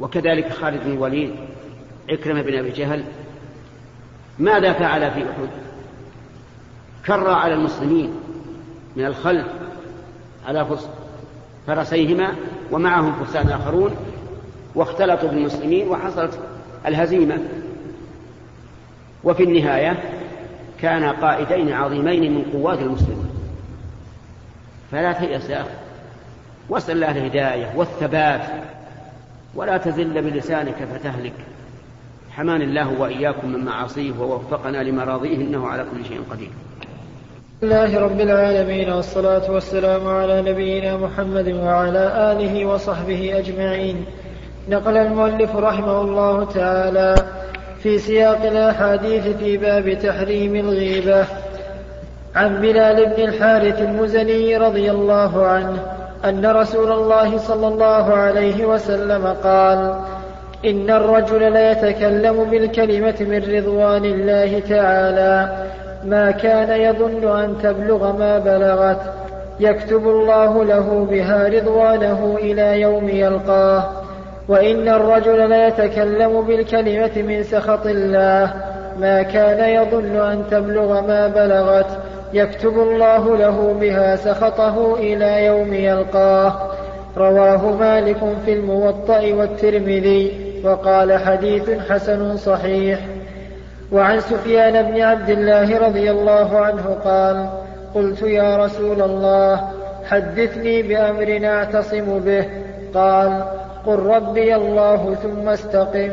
وكذلك 0.00 0.52
خالد 0.52 0.84
بن 0.84 0.92
الوليد 0.92 1.34
عكرمة 2.10 2.42
بن 2.42 2.58
أبي 2.58 2.70
جهل. 2.70 3.04
ماذا 4.38 4.72
فعل 4.72 5.10
في 5.10 5.20
أحد؟ 5.22 5.48
كر 7.06 7.30
على 7.30 7.54
المسلمين 7.54 8.14
من 8.96 9.04
الخلف 9.04 9.46
على 10.46 10.66
فرسيهما 11.66 12.34
ومعهم 12.70 13.24
فرسان 13.24 13.48
آخرون 13.48 13.96
واختلطوا 14.74 15.28
بالمسلمين 15.28 15.88
وحصلت 15.88 16.38
الهزيمة. 16.86 17.38
وفي 19.24 19.42
النهاية 19.42 20.02
كان 20.80 21.04
قائدين 21.04 21.72
عظيمين 21.72 22.34
من 22.34 22.44
قوات 22.52 22.78
المسلمين. 22.78 23.30
فلا 24.92 25.12
تيأس 25.12 25.50
يا 25.50 25.60
أخي 25.60 25.70
واسأل 26.68 26.94
الله 26.94 27.10
الهداية 27.10 27.72
والثبات. 27.76 28.42
ولا 29.54 29.76
تزل 29.76 30.22
بلسانك 30.22 30.74
فتهلك. 30.94 31.32
حمان 32.30 32.62
الله 32.62 33.00
وإياكم 33.00 33.48
من 33.48 33.64
معاصيه 33.64 34.12
ووفقنا 34.20 34.82
لمراضيه 34.82 35.36
إنه 35.36 35.68
على 35.68 35.82
كل 35.82 36.04
شيء 36.04 36.20
قدير. 36.30 36.50
الله 37.62 38.00
رب 38.00 38.20
العالمين 38.20 38.90
والصلاة 38.90 39.50
والسلام 39.50 40.08
على 40.08 40.42
نبينا 40.42 40.96
محمد 40.96 41.48
وعلى 41.48 42.32
آله 42.32 42.66
وصحبه 42.66 43.38
أجمعين. 43.38 44.04
نقل 44.68 44.96
المؤلف 44.96 45.56
رحمه 45.56 46.00
الله 46.00 46.44
تعالى 46.44 47.14
في 47.82 47.98
سياق 47.98 48.42
الأحاديث 48.46 49.26
في 49.36 49.56
باب 49.56 49.98
تحريم 49.98 50.56
الغيبة 50.56 51.26
عن 52.34 52.60
بلال 52.60 53.06
بن 53.06 53.22
الحارث 53.22 53.82
المزني 53.82 54.56
رضي 54.56 54.90
الله 54.90 55.46
عنه. 55.46 56.01
أن 56.24 56.46
رسول 56.46 56.92
الله 56.92 57.38
صلى 57.38 57.68
الله 57.68 58.14
عليه 58.14 58.66
وسلم 58.66 59.26
قال 59.26 59.94
إن 60.64 60.90
الرجل 60.90 61.52
ليتكلم 61.52 62.44
بالكلمة 62.44 63.14
من 63.20 63.56
رضوان 63.56 64.04
الله 64.04 64.60
تعالى 64.60 65.66
ما 66.04 66.30
كان 66.30 66.80
يظن 66.80 67.38
أن 67.38 67.54
تبلغ 67.62 68.16
ما 68.16 68.38
بلغت 68.38 69.00
يكتب 69.60 70.08
الله 70.08 70.64
له 70.64 71.06
بها 71.10 71.48
رضوانه 71.48 72.38
إلى 72.40 72.80
يوم 72.80 73.08
يلقاه. 73.08 73.84
وإن 74.48 74.88
الرجل 74.88 75.48
ليتكلم 75.48 76.42
بالكلمة 76.42 77.10
من 77.16 77.42
سخط 77.42 77.86
الله 77.86 78.54
ما 78.98 79.22
كان 79.22 79.68
يظن 79.68 80.16
أن 80.16 80.44
تبلغ 80.50 81.00
ما 81.00 81.28
بلغت 81.28 81.86
يكتب 82.32 82.78
الله 82.78 83.36
له 83.36 83.76
بها 83.80 84.16
سخطه 84.16 84.94
إلى 84.94 85.44
يوم 85.44 85.74
يلقاه. 85.74 86.70
رواه 87.16 87.72
مالك 87.72 88.18
في 88.44 88.52
الموطأ 88.52 89.20
والترمذي 89.34 90.52
وقال 90.64 91.18
حديث 91.18 91.70
حسن 91.90 92.36
صحيح. 92.36 92.98
وعن 93.92 94.20
سفيان 94.20 94.92
بن 94.92 95.00
عبد 95.00 95.30
الله 95.30 95.78
رضي 95.78 96.10
الله 96.10 96.58
عنه 96.58 96.96
قال 97.04 97.46
قلت 97.94 98.22
يا 98.22 98.56
رسول 98.56 99.02
الله 99.02 99.60
حدثني 100.04 100.82
بأمر 100.82 101.40
أعتصم 101.44 102.18
به. 102.18 102.46
قال 102.94 103.44
قل 103.86 103.98
ربي 103.98 104.54
الله 104.54 105.14
ثم 105.14 105.48
استقم. 105.48 106.10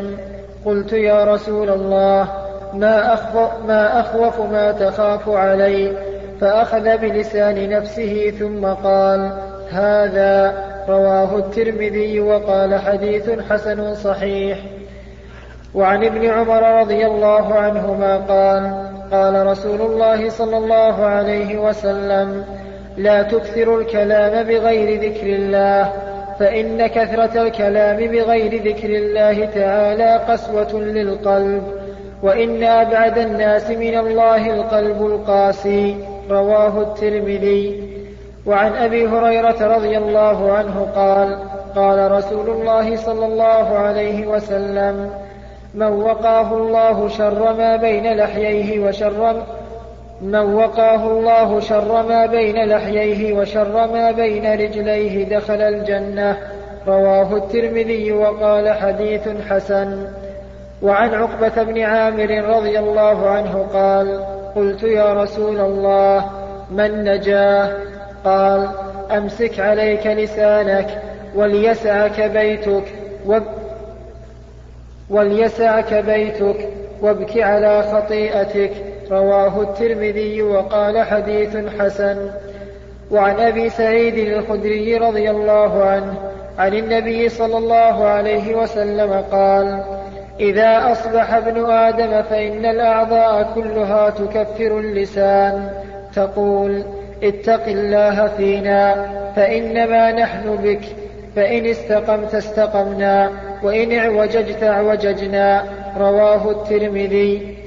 قلت 0.66 0.94
يا 0.94 1.24
رسول 1.24 1.70
الله 1.70 2.28
ما 2.74 3.14
أخوف 3.14 3.50
ما, 3.68 4.00
أخوف 4.00 4.42
ما 4.42 4.72
تخاف 4.72 5.30
علي. 5.30 6.09
فأخذ 6.42 6.98
بلسان 6.98 7.70
نفسه 7.70 8.34
ثم 8.40 8.66
قال 8.66 9.32
هذا 9.72 10.54
رواه 10.90 11.38
الترمذي 11.38 12.20
وقال 12.20 12.80
حديث 12.80 13.30
حسن 13.50 13.96
صحيح. 13.96 14.58
وعن 15.76 16.04
ابن 16.04 16.26
عمر 16.26 16.82
رضي 16.82 17.06
الله 17.06 17.54
عنهما 17.54 18.18
قال 18.18 18.90
قال 19.12 19.48
رسول 19.48 19.82
الله 19.82 20.30
صلى 20.30 20.58
الله 20.58 21.06
عليه 21.06 21.58
وسلم 21.58 22.44
لا 22.98 23.22
تكثروا 23.22 23.82
الكلام 23.82 24.44
بغير 24.44 25.02
ذكر 25.02 25.26
الله 25.26 25.92
فإن 26.40 26.88
كثرة 26.88 27.42
الكلام 27.42 27.98
بغير 27.98 28.64
ذكر 28.64 28.90
الله 28.90 29.46
تعالى 29.46 30.18
قسوة 30.30 30.82
للقلب 30.82 31.64
وإن 32.24 32.64
أبعد 32.64 33.18
الناس 33.18 33.70
من 33.70 33.98
الله 33.98 34.54
القلب 34.54 35.06
القاسي. 35.06 35.96
رواه 36.30 36.82
الترمذي. 36.82 37.90
وعن 38.46 38.76
أبي 38.76 39.08
هريرة 39.08 39.78
رضي 39.78 39.98
الله 39.98 40.52
عنه 40.52 40.88
قال 40.96 41.38
قال 41.76 42.12
رسول 42.12 42.50
الله 42.50 42.96
صلى 42.96 43.26
الله 43.26 43.78
عليه 43.78 44.28
وسلم 44.28 45.10
من 45.76 45.88
وقاه 45.88 46.54
الله 46.54 47.08
شر 47.08 47.54
ما 47.54 47.76
بين 47.76 48.18
لحييه 48.18 48.88
وشر 48.88 49.44
من 50.22 50.54
وقاه 50.54 51.08
الله 51.08 51.60
شر 51.60 52.04
ما 52.04 52.26
بين 52.26 52.70
لحييه 52.70 53.34
وشر 53.34 53.88
ما 53.88 54.12
بين 54.12 54.54
رجليه 54.54 55.38
دخل 55.38 55.62
الجنة. 55.62 56.38
رواه 56.88 57.36
الترمذي 57.36 58.12
وقال 58.12 58.74
حديث 58.74 59.30
حسن. 59.50 60.08
وعن 60.82 61.14
عقبة 61.14 61.64
بن 61.64 61.82
عامر 61.82 62.58
رضي 62.58 62.80
الله 62.80 63.30
عنه 63.30 63.68
قال 63.74 64.39
قلت 64.56 64.84
يا 64.84 65.14
رسول 65.14 65.60
الله 65.60 66.30
من 66.72 67.04
نجاه؟ 67.04 67.70
قال 68.26 68.70
أمسك 69.12 69.60
عليك 69.60 70.08
لسانك 70.08 71.02
وليسعك 71.36 72.22
بيتك 72.22 72.84
وليسعك 75.10 75.94
بيتك 75.94 76.70
وابك 77.02 77.38
على 77.38 77.84
خطيئتك. 77.84 78.72
رواه 79.12 79.62
الترمذي 79.62 80.42
وقال 80.42 81.04
حديث 81.04 81.58
حسن. 81.80 82.32
وعن 83.12 83.40
أبي 83.40 83.70
سعيد 83.70 84.18
الخدري 84.18 84.98
رضي 84.98 85.30
الله 85.30 85.84
عنه 85.84 86.14
عن 86.60 86.74
النبي 86.74 87.30
صلى 87.30 87.58
الله 87.58 88.04
عليه 88.04 88.56
وسلم 88.56 89.24
قال 89.32 89.84
إذا 90.40 90.92
أصبح 90.92 91.34
ابن 91.34 91.66
آدم 91.72 92.22
فإن 92.22 92.66
الأعضاء 92.66 93.52
كلها 93.56 94.10
تكفر 94.10 94.80
اللسان. 94.80 95.70
تقول 96.16 96.84
اتق 97.24 97.66
الله 97.68 98.28
فينا 98.28 99.08
فإنما 99.36 100.12
نحن 100.12 100.56
بك 100.56 100.82
فإن 101.36 101.66
استقمت 101.66 102.36
استقمنا 102.36 103.32
وإن 103.64 103.98
اعوججت 103.98 104.64
اعوججنا. 104.64 105.64
رواه 106.00 106.52
الترمذي. 106.52 107.58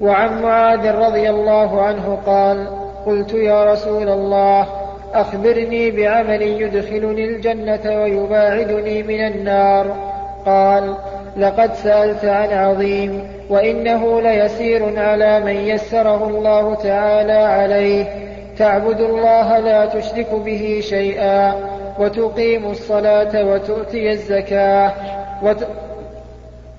وعن 0.00 0.42
معاذ 0.42 0.94
رضي 0.94 1.30
الله 1.30 1.82
عنه 1.82 2.18
قال 2.26 2.66
قلت 3.06 3.34
يا 3.34 3.72
رسول 3.72 4.08
الله 4.08 4.66
أخبرني 5.14 5.90
بعمل 5.90 6.42
يدخلني 6.42 7.24
الجنة 7.24 8.02
ويباعدني 8.02 9.02
من 9.02 9.26
النار. 9.26 9.96
قال 10.46 10.94
لقد 11.36 11.74
سألت 11.74 12.24
عن 12.24 12.52
عظيم 12.52 13.28
وإنه 13.50 14.20
ليسير 14.20 15.00
على 15.00 15.40
من 15.40 15.56
يسره 15.56 16.28
الله 16.28 16.74
تعالى 16.74 17.32
عليه. 17.32 18.04
تعبد 18.58 19.00
الله 19.00 19.58
لا 19.58 19.86
تشرك 19.86 20.34
به 20.34 20.80
شيئا 20.82 21.54
وتقيم 21.98 22.70
الصلاة 22.70 23.44
وتؤتي 23.44 24.10
الزكاة 24.10 24.92
وت... 25.42 25.66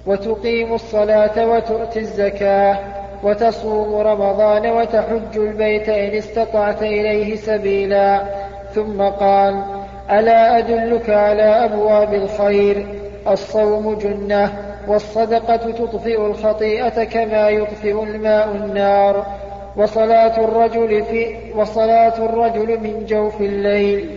وتقيم 0.05 0.73
الصلاة 0.73 1.47
وتؤتي 1.47 1.99
الزكاة 1.99 2.77
وتصوم 3.23 3.95
رمضان 3.95 4.71
وتحج 4.71 5.37
البيت 5.37 5.89
إن 5.89 6.17
استطعت 6.17 6.81
إليه 6.83 7.35
سبيلا. 7.35 8.21
ثم 8.73 9.01
قال 9.01 9.61
ألا 10.11 10.57
أدلك 10.57 11.09
على 11.09 11.43
أبواب 11.43 12.13
الخير؟ 12.13 13.00
الصوم 13.27 13.93
جنة 13.93 14.53
والصدقة 14.87 15.71
تطفئ 15.71 16.25
الخطيئة 16.25 17.03
كما 17.03 17.49
يطفئ 17.49 18.03
الماء 18.03 18.47
النار. 18.51 19.25
وصلاة 19.77 20.43
الرجل 20.43 21.03
في 21.03 21.35
وصلاة 21.55 22.25
الرجل 22.25 22.79
من 22.79 23.05
جوف 23.07 23.41
الليل. 23.41 24.09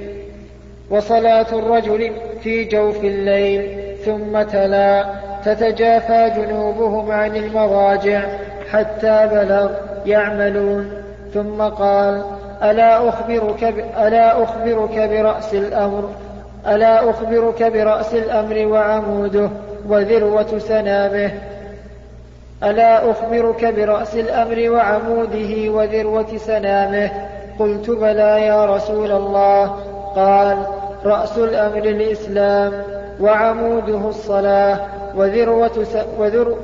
وصلاة 0.90 1.46
الرجل 1.52 2.12
في 2.42 2.64
جوف 2.64 3.04
الليل. 3.04 3.78
ثم 4.04 4.42
تلا. 4.42 5.04
تتجافى 5.44 6.32
جنوبهم 6.36 7.10
عن 7.10 7.36
المضاجع 7.36 8.22
حتى 8.70 9.28
بلغ 9.32 9.70
يعملون. 10.06 10.92
ثم 11.34 11.62
قال 11.62 12.22
ألا 12.62 13.08
أخبرك. 13.08 13.62
ألا 13.98 14.42
أخبرك 14.42 14.98
برأس 14.98 15.54
الأمر؟ 15.54 16.10
ألا 16.68 17.10
أخبرك 17.10 17.62
برأس 17.62 18.14
الأمر 18.14 18.66
وعموده 18.66 19.50
وذروة 19.88 20.58
سنامه 20.58 21.32
ألا 22.62 23.10
أخبرك 23.10 23.64
برأس 23.64 24.14
الأمر 24.14 24.70
وعموده 24.70 25.70
وذروة 25.70 26.36
سنامه 26.36 27.10
قلت 27.58 27.90
بلى 27.90 28.46
يا 28.46 28.76
رسول 28.76 29.12
الله. 29.12 29.76
قال 30.16 30.56
رأس 31.04 31.38
الأمر 31.38 31.84
الإسلام 31.84 32.72
وعموده 33.20 34.08
الصلاة 34.08 34.80
وذروة, 35.16 35.84
س... 35.84 35.96
وذر... 36.18 36.56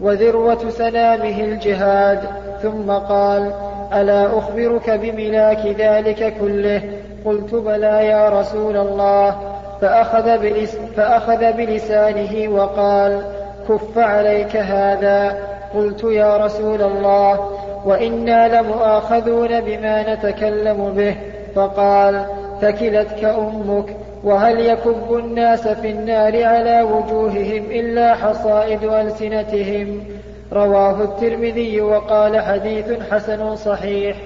وذروة 0.00 0.70
سنامه 0.70 1.40
الجهاد. 1.40 2.20
ثم 2.62 2.90
قال 2.90 3.52
ألا 3.94 4.38
أخبرك 4.38 4.90
بملاك 4.90 5.66
ذلك 5.66 6.34
كله؟ 6.40 6.82
قلت 7.24 7.54
بلى 7.54 8.06
يا 8.06 8.40
رسول 8.40 8.76
الله. 8.76 9.54
فأخذ, 9.80 10.38
بلس 10.38 10.76
فأخذ 10.96 11.52
بلسانه 11.52 12.48
وقال 12.48 13.22
كف 13.68 13.98
عليك 13.98 14.56
هذا. 14.56 15.38
قلت 15.74 16.04
يا 16.04 16.36
رسول 16.36 16.82
الله 16.82 17.50
وإنا 17.84 18.60
لمؤاخذون 18.60 19.60
بما 19.60 20.14
نتكلم 20.14 20.92
به. 20.96 21.16
فقال 21.54 22.26
ثكلتك 22.60 23.24
أمك 23.24 23.96
وهل 24.24 24.60
يكب 24.60 25.16
الناس 25.16 25.68
في 25.68 25.90
النار 25.90 26.44
على 26.44 26.82
وجوههم 26.82 27.64
إلا 27.70 28.14
حصائد 28.14 28.84
ألسنتهم؟ 28.84 30.04
رواه 30.52 31.02
الترمذي 31.02 31.80
وقال 31.80 32.40
حديث 32.40 32.92
حسن 33.10 33.56
صحيح 33.56 34.16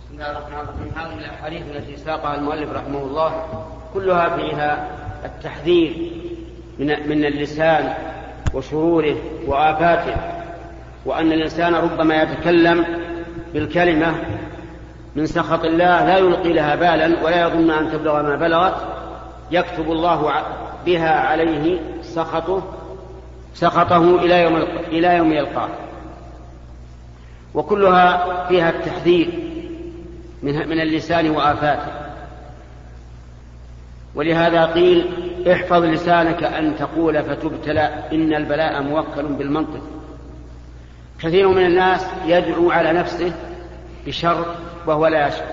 بسم 0.00 0.11
الله 0.22 0.38
الرحمن 0.38 0.60
الرحيم 0.60 0.92
هذه 0.96 1.18
الاحاديث 1.18 1.62
التي 1.76 1.96
ساقها 1.96 2.34
المؤلف 2.34 2.72
رحمه 2.72 2.98
الله 2.98 3.46
كلها 3.94 4.36
فيها 4.36 4.88
التحذير 5.24 6.12
من 6.78 6.86
من 6.86 7.24
اللسان 7.24 7.94
وشروره 8.54 9.16
وآفاته 9.46 10.14
وأن 11.06 11.32
الإنسان 11.32 11.74
ربما 11.74 12.22
يتكلم 12.22 12.84
بالكلمة 13.54 14.14
من 15.16 15.26
سخط 15.26 15.64
الله 15.64 16.06
لا 16.06 16.18
يلقي 16.18 16.52
لها 16.52 16.74
بالا 16.74 17.24
ولا 17.24 17.42
يظن 17.42 17.70
أن 17.70 17.92
تبلغ 17.92 18.22
ما 18.22 18.36
بلغت 18.36 18.76
يكتب 19.50 19.92
الله 19.92 20.32
بها 20.86 21.10
عليه 21.10 21.80
سخطه 22.02 22.62
سخطه 23.54 24.18
إلى 24.18 24.42
يوم 24.42 24.56
إلى 24.88 25.16
يوم 25.16 25.32
يلقاه. 25.32 25.68
وكلها 27.54 28.26
فيها 28.48 28.70
التحذير 28.70 29.41
من 30.42 30.68
من 30.68 30.80
اللسان 30.80 31.30
وآفاته. 31.30 31.92
ولهذا 34.14 34.64
قيل 34.64 35.10
احفظ 35.52 35.84
لسانك 35.84 36.44
أن 36.44 36.76
تقول 36.76 37.22
فتبتلى 37.22 37.94
إن 38.12 38.34
البلاء 38.34 38.82
موكل 38.82 39.26
بالمنطق. 39.26 39.82
كثير 41.22 41.48
من 41.48 41.66
الناس 41.66 42.06
يدعو 42.26 42.70
على 42.70 42.92
نفسه 42.92 43.32
بشر 44.06 44.46
وهو 44.86 45.06
لا 45.06 45.28
يشعر. 45.28 45.46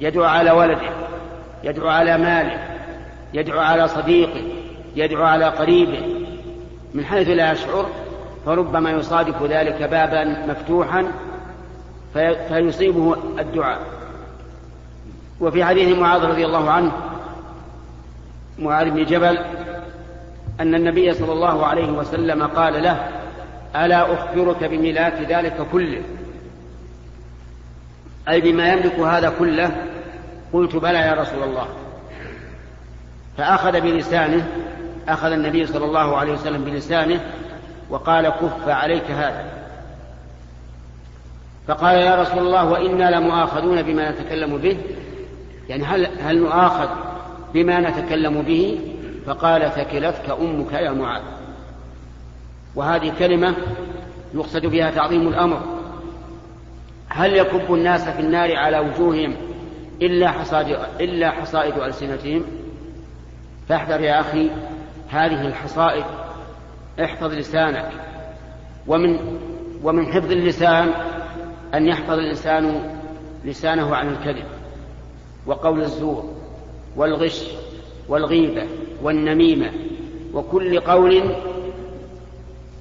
يدعو 0.00 0.24
على 0.24 0.50
ولده 0.50 0.90
يدعو 1.64 1.88
على 1.88 2.18
ماله 2.18 2.58
يدعو 3.34 3.60
على 3.60 3.88
صديقه 3.88 4.42
يدعو 4.96 5.24
على 5.24 5.44
قريبه. 5.44 6.02
من 6.94 7.04
حيث 7.04 7.28
لا 7.28 7.52
يشعر 7.52 7.90
فربما 8.46 8.90
يصادف 8.90 9.42
ذلك 9.42 9.82
بابا 9.82 10.24
مفتوحا 10.46 11.12
فيصيبه 12.48 13.16
الدعاء. 13.38 13.80
وفي 15.40 15.64
حديث 15.64 15.98
معاذ 15.98 16.24
رضي 16.24 16.46
الله 16.46 16.70
عنه 16.70 16.92
معاذ 18.58 18.90
بن 18.90 19.04
جبل 19.04 19.38
أن 20.60 20.74
النبي 20.74 21.14
صلى 21.14 21.32
الله 21.32 21.66
عليه 21.66 21.90
وسلم 21.90 22.46
قال 22.46 22.82
له 22.82 23.08
ألا 23.76 24.14
أخبرك 24.14 24.64
بملاك 24.64 25.14
ذلك 25.28 25.66
كله؟ 25.72 26.02
أي 28.28 28.40
بما 28.40 28.72
يملك 28.72 28.98
هذا 28.98 29.32
كله؟ 29.38 29.86
قلت 30.52 30.76
بلى 30.76 30.98
يا 30.98 31.14
رسول 31.14 31.42
الله. 31.42 31.68
فأخذ 33.38 33.80
بلسانه 33.80 34.48
أخذ 35.08 35.32
النبي 35.32 35.66
صلى 35.66 35.84
الله 35.84 36.16
عليه 36.16 36.32
وسلم 36.32 36.64
بلسانه 36.64 37.20
وقال 37.90 38.28
كف 38.28 38.68
عليك 38.68 39.10
هذا. 39.10 39.59
فقال 41.70 41.96
يا 41.96 42.22
رسول 42.22 42.38
الله 42.38 42.70
وإنا 42.70 43.10
لمؤاخذون 43.10 43.82
بما 43.82 44.10
نتكلم 44.10 44.56
به. 44.56 44.76
يعني 45.68 45.84
هل 45.84 46.06
هل 46.20 46.38
نؤاخذ 46.38 46.88
بما 47.54 47.80
نتكلم 47.80 48.42
به؟ 48.42 48.80
فقال 49.26 49.70
ثكلتك 49.70 50.30
أمك 50.40 50.72
يا 50.72 50.90
معاذ. 50.90 51.22
وهذه 52.74 53.12
كلمة 53.18 53.54
يقصد 54.34 54.66
بها 54.66 54.90
تعظيم 54.90 55.28
الأمر. 55.28 55.60
هل 57.08 57.36
يكب 57.36 57.74
الناس 57.74 58.08
في 58.08 58.20
النار 58.20 58.56
على 58.56 58.78
وجوههم 58.78 59.36
إلا 60.02 60.30
حصائد, 60.30 60.78
إلا 61.00 61.30
حصائد 61.30 61.78
ألسنتهم؟ 61.78 62.44
فاحذر 63.68 64.00
يا 64.00 64.20
أخي 64.20 64.50
هذه 65.10 65.46
الحصائد 65.46 66.04
احفظ 67.04 67.32
لسانك. 67.32 67.90
ومن 68.86 69.38
ومن 69.82 70.06
حفظ 70.06 70.32
اللسان 70.32 70.90
أن 71.74 71.86
يحفظ 71.86 72.12
الإنسان 72.12 72.96
لسانه 73.44 73.96
عن 73.96 74.08
الكذب 74.08 74.44
وقول 75.46 75.80
الزور 75.80 76.34
والغش 76.96 77.44
والغيبة 78.08 78.66
والنميمة 79.02 79.72
وكل 80.34 80.80
قول 80.80 81.34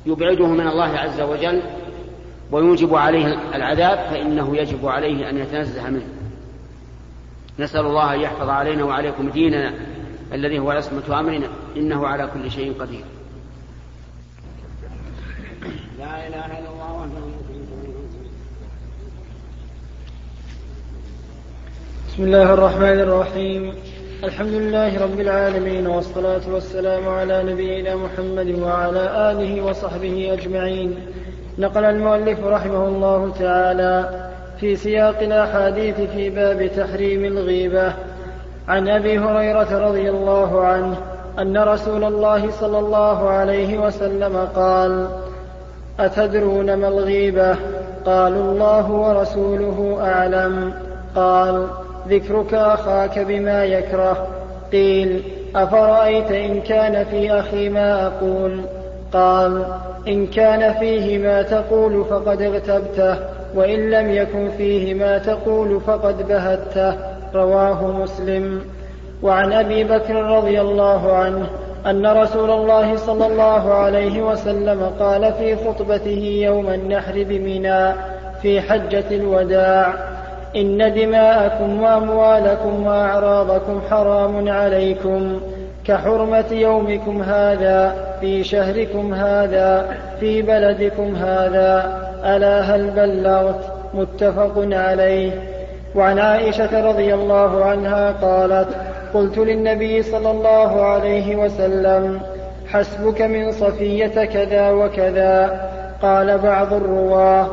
يبعده 0.05 0.47
من 0.47 0.67
الله 0.67 0.97
عز 0.97 1.21
وجل 1.21 1.61
ويوجب 2.51 2.95
عليه 2.95 3.55
العذاب 3.55 3.97
فإنه 3.97 4.57
يجب 4.57 4.87
عليه 4.87 5.29
أن 5.29 5.37
يتنزه 5.37 5.89
منه. 5.89 6.07
نسأل 7.59 7.85
الله 7.85 8.13
أن 8.13 8.19
يحفظ 8.19 8.49
علينا 8.49 8.83
وعليكم 8.83 9.29
ديننا 9.29 9.73
الذي 10.33 10.59
هو 10.59 10.71
عصمة 10.71 11.19
أمرنا. 11.19 11.47
إنه 11.77 12.07
على 12.07 12.29
كل 12.33 12.51
شيء 12.51 12.73
قدير. 12.79 13.05
لا 15.99 16.27
إله 16.27 16.45
إلا 16.45 16.69
الله 16.69 16.93
وحده 16.93 17.38
بسم 22.19 22.27
الله 22.27 22.53
الرحمن 22.53 22.99
الرحيم. 22.99 23.73
الحمد 24.23 24.51
لله 24.51 25.03
رب 25.03 25.19
العالمين 25.19 25.87
والصلاة 25.87 26.41
والسلام 26.53 27.07
على 27.07 27.43
نبينا 27.43 27.95
محمد 27.95 28.59
وعلى 28.59 29.31
آله 29.31 29.61
وصحبه 29.65 30.33
أجمعين. 30.33 30.95
نقل 31.57 31.83
المؤلف 31.83 32.39
رحمه 32.43 32.87
الله 32.87 33.31
تعالى 33.39 34.09
في 34.59 34.75
سياق 34.75 35.19
الأحاديث 35.19 35.95
في 35.95 36.29
باب 36.29 36.71
تحريم 36.77 37.25
الغيبة. 37.25 37.93
عن 38.67 38.89
أبي 38.89 39.19
هريرة 39.19 39.87
رضي 39.87 40.09
الله 40.09 40.63
عنه 40.65 40.97
أن 41.39 41.57
رسول 41.57 42.03
الله 42.03 42.51
صلى 42.51 42.79
الله 42.79 43.29
عليه 43.29 43.79
وسلم 43.79 44.47
قال 44.55 45.07
أتدرون 45.99 46.73
ما 46.73 46.87
الغيبة؟ 46.87 47.55
قالوا 48.05 48.51
الله 48.51 48.91
ورسوله 48.91 49.97
أعلم. 50.01 50.73
قال 51.15 51.67
ذكرك 52.09 52.53
أخاك 52.53 53.19
بما 53.19 53.65
يكره. 53.65 54.27
قيل 54.71 55.23
أفرأيت 55.55 56.31
إن 56.31 56.61
كان 56.61 57.05
في 57.05 57.31
أخي 57.31 57.69
ما 57.69 58.07
أقول؟ 58.07 58.61
قال 59.13 59.65
إن 60.07 60.27
كان 60.27 60.73
فيه 60.73 61.17
ما 61.17 61.41
تقول 61.41 62.05
فقد 62.05 62.41
اغتبته 62.41 63.15
وإن 63.55 63.89
لم 63.89 64.11
يكن 64.11 64.49
فيه 64.57 64.93
ما 64.93 65.17
تقول 65.17 65.81
فقد 65.81 66.27
بهته. 66.27 66.93
رواه 67.35 67.87
مسلم. 67.87 68.61
وعن 69.23 69.53
أبي 69.53 69.83
بكر 69.83 70.15
رضي 70.15 70.61
الله 70.61 71.13
عنه 71.13 71.49
أن 71.85 72.07
رسول 72.07 72.51
الله 72.51 72.95
صلى 72.95 73.27
الله 73.27 73.73
عليه 73.73 74.21
وسلم 74.21 74.91
قال 74.99 75.33
في 75.33 75.55
خطبته 75.55 76.41
يوم 76.43 76.69
النحر 76.69 77.13
بمنى 77.15 77.93
في 78.41 78.61
حجة 78.61 79.05
الوداع 79.11 79.93
إن 80.55 80.93
دماءكم 80.93 81.81
وأموالكم 81.81 82.85
وأعراضكم 82.85 83.81
حرام 83.89 84.49
عليكم 84.49 85.41
كحرمة 85.85 86.45
يومكم 86.51 87.23
هذا 87.23 87.95
في 88.21 88.43
شهركم 88.43 89.13
هذا 89.13 89.85
في 90.19 90.41
بلدكم 90.41 91.15
هذا. 91.15 91.99
ألا 92.25 92.61
هل 92.61 92.91
بلغت؟ 92.91 93.73
متفق 93.93 94.53
عليه. 94.57 95.31
وعن 95.95 96.19
عائشة 96.19 96.89
رضي 96.89 97.13
الله 97.13 97.65
عنها 97.65 98.11
قالت 98.11 98.67
قلت 99.13 99.37
للنبي 99.37 100.03
صلى 100.03 100.31
الله 100.31 100.85
عليه 100.85 101.35
وسلم 101.35 102.19
حسبك 102.67 103.21
من 103.21 103.51
صفية 103.51 104.25
كذا 104.25 104.69
وكذا. 104.69 105.61
قال 106.01 106.37
بعض 106.37 106.73
الرواه 106.73 107.47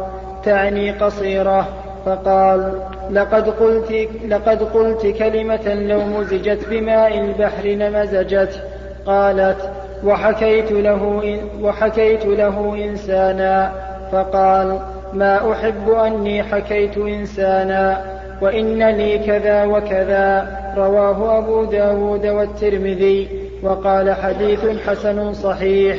تعني 0.45 0.91
قصيرة. 0.91 1.69
فقال 2.07 2.73
لقد 3.11 3.49
قلت, 3.49 4.09
لقد 4.29 4.63
قلت 4.63 5.07
كلمة 5.07 5.75
لو 5.75 6.01
مزجت 6.01 6.69
بماء 6.71 7.21
البحر 7.21 7.65
لمزجت. 7.65 8.63
قالت 9.07 9.71
وحكيت 10.05 10.73
له, 10.73 11.39
وحكيت 11.63 12.27
له 12.27 12.75
إنسانا. 12.85 13.73
فقال 14.13 14.79
ما 15.13 15.53
أحب 15.53 15.91
أني 15.91 16.43
حكيت 16.43 16.99
إنسانا 16.99 18.03
وإن 18.43 18.83
لي 18.83 19.19
كذا 19.19 19.65
وكذا. 19.65 20.57
رواه 20.77 21.39
أبو 21.39 21.65
داود 21.65 22.27
والترمذي 22.27 23.29
وقال 23.63 24.15
حديث 24.15 24.61
حسن 24.89 25.33
صحيح. 25.33 25.97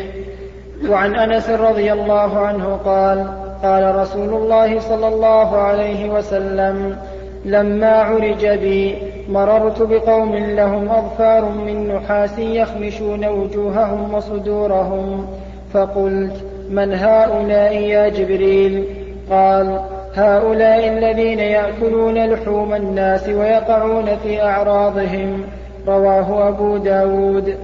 وعن 0.89 1.15
أنس 1.15 1.49
رضي 1.49 1.93
الله 1.93 2.39
عنه 2.39 2.79
قال 2.85 3.46
قال 3.63 3.95
رسول 3.95 4.33
الله 4.33 4.79
صلى 4.79 5.07
الله 5.07 5.57
عليه 5.57 6.09
وسلم 6.09 6.97
لما 7.45 7.91
عرج 7.91 8.45
بي 8.47 8.95
مررت 9.29 9.81
بقوم 9.81 10.35
لهم 10.35 10.89
أظفار 10.89 11.45
من 11.45 11.87
نحاس 11.87 12.39
يخمشون 12.39 13.25
وجوههم 13.25 14.13
وصدورهم 14.13 15.27
فقلت 15.73 16.43
من 16.69 16.93
هؤلاء 16.93 17.73
يا 17.73 18.09
جبريل؟ 18.09 18.83
قال 19.29 19.79
هؤلاء 20.15 20.87
الذين 20.87 21.39
يأكلون 21.39 22.25
لحوم 22.25 22.73
الناس 22.73 23.29
ويقعون 23.29 24.05
في 24.23 24.43
أعراضهم. 24.43 25.43
رواه 25.87 26.47
أبو 26.47 26.77
داود. 26.77 27.55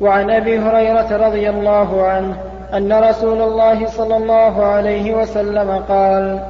وعن 0.00 0.30
أبي 0.30 0.58
هريرة 0.58 1.26
رضي 1.28 1.50
الله 1.50 2.02
عنه 2.02 2.49
أن 2.74 2.92
رسول 2.92 3.42
الله 3.42 3.86
صلى 3.86 4.16
الله 4.16 4.64
عليه 4.64 5.14
وسلم 5.14 5.70
قال 5.70 6.44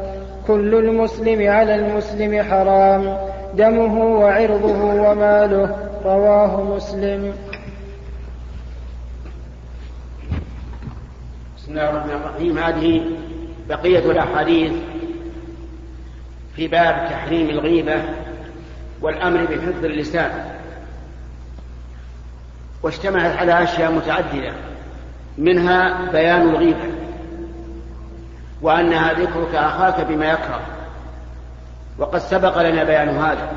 كل 0.46 0.74
المسلم 0.74 1.50
على 1.50 1.74
المسلم 1.74 2.42
حرام 2.42 3.18
دمه 3.54 4.04
وعرضه 4.04 4.84
وماله. 4.84 5.76
رواه 6.04 6.62
مسلم. 6.62 7.34
بسم 11.56 11.72
الله 11.72 11.90
الرحمن 11.90 12.10
الرحيم. 12.10 12.58
هذه 12.58 13.02
بقية 13.68 14.10
الأحاديث 14.10 14.72
في 16.56 16.68
باب 16.68 17.08
تحريم 17.10 17.50
الغيبة 17.50 18.02
والأمر 19.02 19.44
بحفظ 19.44 19.84
اللسان 19.84 20.30
واشتملت 22.82 23.36
على 23.36 23.62
أشياء 23.62 23.92
متعددة. 23.92 24.69
منها 25.40 26.10
بيان 26.12 26.42
الغيبة 26.42 26.90
وأنها 28.62 29.12
ذكرك 29.12 29.54
أخاك 29.54 30.06
بما 30.06 30.32
يكره 30.32 30.60
وقد 31.98 32.18
سبق 32.18 32.62
لنا 32.62 32.84
بيان 32.84 33.08
هذا 33.08 33.52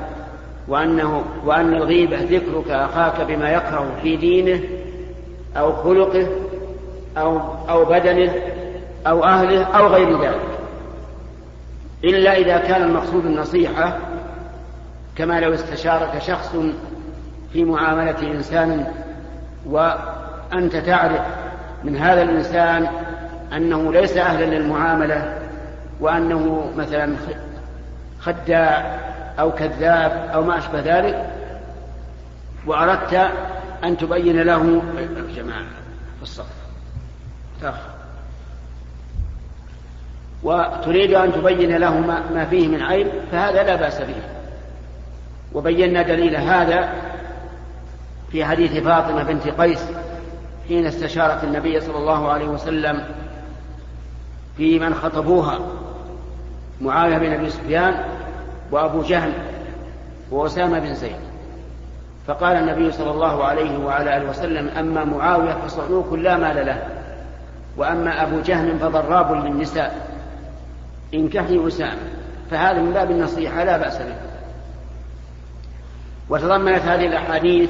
وأنه 0.67 1.23
وأن 1.45 1.73
الغيبة 1.73 2.17
ذكرك 2.17 2.69
أخاك 2.69 3.21
بما 3.21 3.49
يكره 3.49 3.88
في 4.01 4.15
دينه 4.15 4.59
أو 5.57 5.73
خلقه 5.73 6.27
أو 7.17 7.41
أو 7.69 7.86
بدنه 7.86 8.34
أو 9.07 9.23
أهله 9.23 9.63
أو 9.63 9.88
غير 9.88 10.21
ذلك. 10.21 10.41
إلا 12.03 12.38
إذا 12.38 12.57
كان 12.57 12.81
المقصود 12.81 13.25
النصيحة 13.25 13.97
كما 15.15 15.39
لو 15.39 15.53
استشارك 15.53 16.21
شخص 16.21 16.55
في 17.53 17.63
معاملة 17.63 18.31
إنسان 18.31 18.86
وأنت 19.65 20.75
تعرف 20.75 21.42
من 21.84 21.97
هذا 21.97 22.21
الإنسان 22.21 22.88
أنه 23.53 23.93
ليس 23.93 24.17
أهلا 24.17 24.45
للمعاملة 24.45 25.38
وأنه 25.99 26.71
مثلا 26.77 27.15
خداع 28.19 28.99
أو 29.39 29.51
كذاب 29.51 30.29
أو 30.34 30.43
ما 30.43 30.57
أشبه 30.57 30.79
ذلك 30.79 31.29
وأردت 32.65 33.31
أن 33.84 33.97
تبين 33.97 34.41
له 34.41 34.81
جماعة 35.36 35.65
في 36.17 36.23
الصف 36.23 36.63
وتريد 40.43 41.13
أن 41.13 41.34
تبين 41.34 41.77
له 41.77 41.99
ما 42.34 42.45
فيه 42.49 42.67
من 42.67 42.81
عيب 42.81 43.07
فهذا 43.31 43.63
لا 43.63 43.75
بأس 43.75 44.01
به. 44.01 44.15
وبينا 45.53 46.01
دليل 46.01 46.36
هذا 46.36 46.93
في 48.31 48.45
حديث 48.45 48.84
فاطمة 48.84 49.23
بنت 49.23 49.47
قيس 49.47 49.86
حين 50.68 50.86
استشارت 50.86 51.43
النبي 51.43 51.82
صلى 51.82 51.97
الله 51.97 52.32
عليه 52.32 52.47
وسلم 52.47 53.03
في 54.57 54.80
من 54.80 54.93
خطبوها 54.93 55.59
معاوية 56.82 57.18
بن 57.18 57.34
أبي 57.34 57.49
سفيان 57.49 58.03
وأبو 58.72 59.01
جهل 59.01 59.32
وأسامة 60.32 60.80
بن 60.80 60.93
زيد. 60.93 61.16
فقال 62.28 62.57
النبي 62.57 62.91
صلى 62.91 63.11
الله 63.11 63.43
عليه 63.43 63.78
وعلى 63.78 64.18
آله 64.18 64.30
وسلم 64.30 64.68
أما 64.68 65.03
معاوية 65.03 65.53
فصعوك 65.53 66.14
لا 66.14 66.38
مال 66.38 66.66
له 66.66 66.88
وأما 67.78 68.24
أبو 68.24 68.41
جهل 68.41 68.80
فضراب 68.80 69.45
للنساء 69.45 70.07
انكحي 71.14 71.68
أسامة. 71.68 72.01
فهذا 72.51 72.82
من 72.82 72.93
باب 72.93 73.11
النصيحة 73.11 73.64
لا 73.64 73.78
بأس 73.78 73.97
به. 73.97 74.16
وتضمنت 76.30 76.82
هذه 76.82 77.05
الأحاديث 77.05 77.70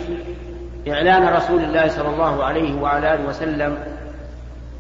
إعلان 0.88 1.28
رسول 1.28 1.64
الله 1.64 1.88
صلى 1.88 2.10
الله 2.10 2.44
عليه 2.44 2.82
وعلى 2.82 3.14
آله 3.14 3.28
وسلم 3.28 3.78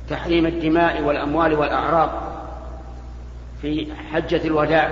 تحريم 0.09 0.45
الدماء 0.45 1.01
والأموال 1.01 1.53
والأعراض 1.53 2.09
في 3.61 3.87
حجة 4.11 4.47
الوداع 4.47 4.91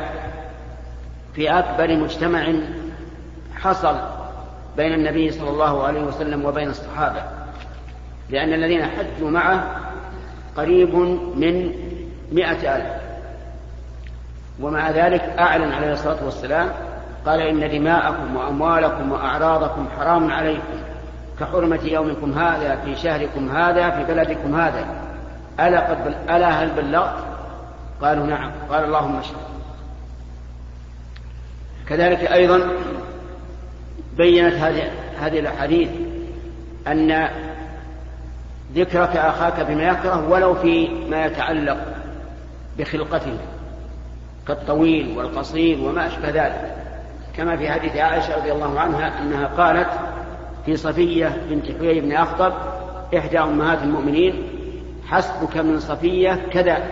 في 1.34 1.50
أكبر 1.50 1.96
مجتمع 1.96 2.54
حصل 3.56 3.96
بين 4.78 4.94
النبي 4.94 5.32
صلى 5.32 5.50
الله 5.50 5.84
عليه 5.84 6.02
وسلم 6.02 6.46
وبين 6.46 6.70
الصحابة 6.70 7.24
لأن 8.30 8.54
الذين 8.54 8.86
حجوا 8.86 9.30
معه 9.30 9.64
قريب 10.58 10.96
من 11.36 11.74
مئة 12.32 12.76
ألف. 12.76 13.02
ومع 14.62 14.92
ذلك 14.92 15.22
أعلن 15.22 15.72
عليه 15.72 15.92
الصلاة 15.92 16.26
والسلام 16.26 16.70
قال 17.26 17.42
إن 17.42 17.72
دماءكم 17.72 18.36
وأموالكم 18.36 19.12
وأعراضكم 19.12 19.88
حرام 19.98 20.32
عليكم. 20.32 20.91
كحرمة 21.42 21.80
يومكم 21.84 22.40
هذا 22.40 22.76
في 22.76 22.96
شهركم 22.96 23.50
هذا 23.50 23.90
في 23.90 24.14
بلدكم 24.14 24.56
هذا. 24.56 24.86
ألا, 25.60 25.90
قد 25.90 26.06
بل 26.06 26.36
ألا 26.36 26.50
هل 26.50 26.70
بلغت؟ 26.70 27.16
قالوا 28.02 28.26
نعم. 28.26 28.52
قال 28.70 28.84
اللهم 28.84 29.16
اشهد 29.16 29.36
كذلك 31.88 32.32
أيضا 32.32 32.62
بينت 34.18 34.54
هذه 34.54 34.92
هذه 35.20 35.40
الأحاديث 35.40 35.90
أن 36.88 37.28
ذكرك 38.76 39.18
أخاك 39.18 39.60
بما 39.60 39.84
يكره 39.84 40.30
ولو 40.30 40.56
في 40.56 40.88
ما 40.88 41.26
يتعلق 41.26 41.78
بخلقته 42.78 43.38
كالطويل 44.48 45.18
والقصير 45.18 45.80
وما 45.80 46.08
أشبه 46.08 46.30
ذلك. 46.30 46.76
كما 47.38 47.58
في 47.58 47.72
حديث 47.72 47.96
عائشة 47.96 48.38
رضي 48.38 48.52
الله 48.52 48.80
عنها 48.80 49.22
أنها 49.22 49.48
قالت 49.48 49.90
في 50.66 50.78
صفية 50.78 51.42
بنت 51.50 51.66
حيي 51.66 52.02
بن 52.02 52.12
أخطب 52.12 52.54
إحدى 53.18 53.40
أمهات 53.40 53.84
المؤمنين 53.84 54.44
حسبك 55.08 55.58
من 55.58 55.80
صفية 55.80 56.48
كذا 56.52 56.84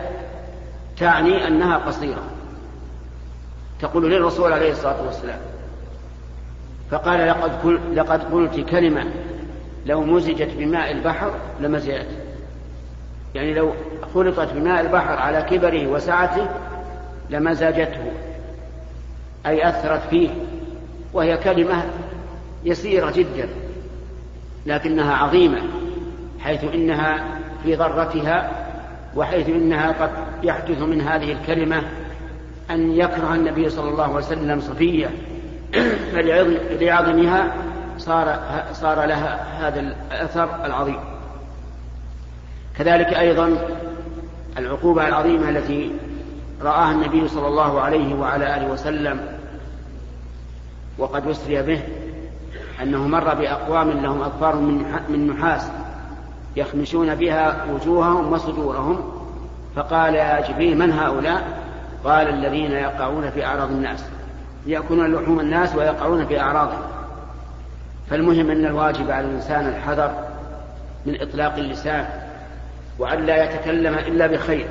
تعني 0.98 1.48
أنها 1.48 1.78
قصيرة. 1.78 2.24
تقول 3.82 4.12
للرسول 4.12 4.54
عليه 4.54 4.72
الصلاة 4.72 5.06
والسلام 5.06 5.40
فقال 6.92 7.28
لقد, 7.28 7.52
قل 7.64 7.96
لقد 7.96 8.34
قلت 8.34 8.60
كلمة 8.60 9.06
لو 9.86 10.02
مزجت 10.02 10.50
بماء 10.58 10.92
البحر 10.92 11.34
لمزجت 11.60 12.08
يعني 13.36 13.54
لو 13.54 13.74
خلطت 14.14 14.54
بماء 14.54 14.82
البحر 14.82 15.14
على 15.14 15.42
كبره 15.42 15.88
وسعته 15.88 16.48
لمزجته 17.30 18.12
أي 19.46 19.70
أثرت 19.70 20.02
فيه 20.10 20.30
وهي 21.14 21.38
كلمة 21.38 21.84
يسيرة 22.64 23.12
جدا 23.12 23.50
لكنها 24.66 25.16
عظيمة 25.16 25.62
حيث 26.40 26.64
إنها 26.64 27.26
في 27.64 27.76
ضرتها 27.76 28.52
وحيث 29.16 29.50
إنها 29.50 29.92
قد 29.92 30.10
يحدث 30.44 30.82
من 30.82 31.02
هذه 31.02 31.32
الكلمة 31.32 31.84
أن 32.72 32.92
يكره 32.92 33.36
النبي 33.36 33.70
صلى 33.70 33.90
الله 33.90 34.04
عليه 34.04 34.16
وسلم 34.16 34.60
صفية. 34.60 35.10
فلعظمها 36.14 37.54
صار 37.98 38.40
صار 38.74 39.06
لها 39.06 39.68
هذا 39.68 39.80
الأثر 39.80 40.66
العظيم. 40.66 41.00
كذلك 42.78 43.14
أيضا 43.14 43.58
العقوبة 44.58 45.08
العظيمة 45.08 45.50
التي 45.50 45.92
رآها 46.62 46.92
النبي 46.92 47.28
صلى 47.28 47.48
الله 47.48 47.82
عليه 47.82 48.16
وعلى 48.16 48.58
آله 48.58 48.72
وسلم 48.72 49.20
وقد 50.98 51.28
أسري 51.28 51.62
به 51.62 51.82
أنه 52.84 53.08
مر 53.08 53.34
بأقوام 53.34 53.90
لهم 53.90 54.22
أظفار 54.22 54.56
من 55.10 55.28
نحاس 55.28 55.72
يخمشون 56.56 57.16
بها 57.16 57.66
وجوههم 57.74 58.34
وصدورهم. 58.34 59.12
فقال 59.76 60.16
يا 60.16 60.50
جبريل 60.50 60.78
من 60.78 60.92
هؤلاء؟ 60.92 61.44
قال 62.04 62.28
الذين 62.28 62.72
يقعون 62.72 63.30
في 63.30 63.46
أعراض 63.46 63.72
الناس. 63.72 64.06
يأكلون 64.66 65.16
لحوم 65.16 65.40
الناس 65.40 65.76
ويقعون 65.76 66.26
في 66.26 66.40
أعراضهم. 66.40 66.82
فالمهم 68.10 68.52
أن 68.52 68.66
الواجب 68.66 69.12
على 69.12 69.28
الإنسان 69.28 69.68
الحذر 69.68 70.12
من 71.06 71.22
إطلاق 71.22 71.56
اللسان 71.56 72.06
وأن 73.00 73.26
لا 73.26 73.44
يتكلم 73.44 73.94
إلا 73.94 74.28
بخير 74.28 74.68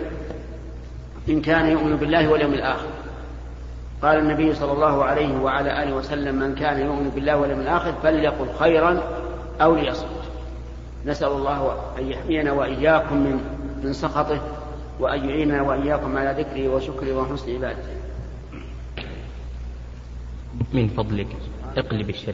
إن 1.28 1.40
كان 1.40 1.66
يؤمن 1.66 1.96
بالله 1.96 2.28
واليوم 2.28 2.52
الآخر. 2.52 2.86
قال 4.02 4.18
النبي 4.18 4.54
صلى 4.54 4.72
الله 4.72 5.04
عليه 5.04 5.38
وعلى 5.40 5.82
آله 5.82 5.94
وسلم 5.94 6.34
من 6.34 6.54
كان 6.54 6.86
يؤمن 6.86 7.10
بالله 7.14 7.36
واليوم 7.36 7.60
الآخر 7.60 7.92
فليقل 8.02 8.46
خيرا 8.58 9.02
أو 9.60 9.74
ليصمت. 9.74 10.22
نسأل 11.06 11.28
الله 11.28 11.76
أن 11.98 12.10
يحمينا 12.10 12.52
وإياكم 12.52 13.16
من 13.16 13.40
من 13.84 13.92
سخطه 13.92 14.40
وأن 15.00 15.28
يعيننا 15.28 15.62
وإياكم 15.62 16.18
على 16.18 16.42
ذكره 16.42 16.68
وشكره 16.68 17.16
وحسن 17.16 17.54
عبادته. 17.54 17.98
من 20.72 20.88
فضلك 20.88 21.36
اقلب 21.76 22.10
الشريط 22.10 22.26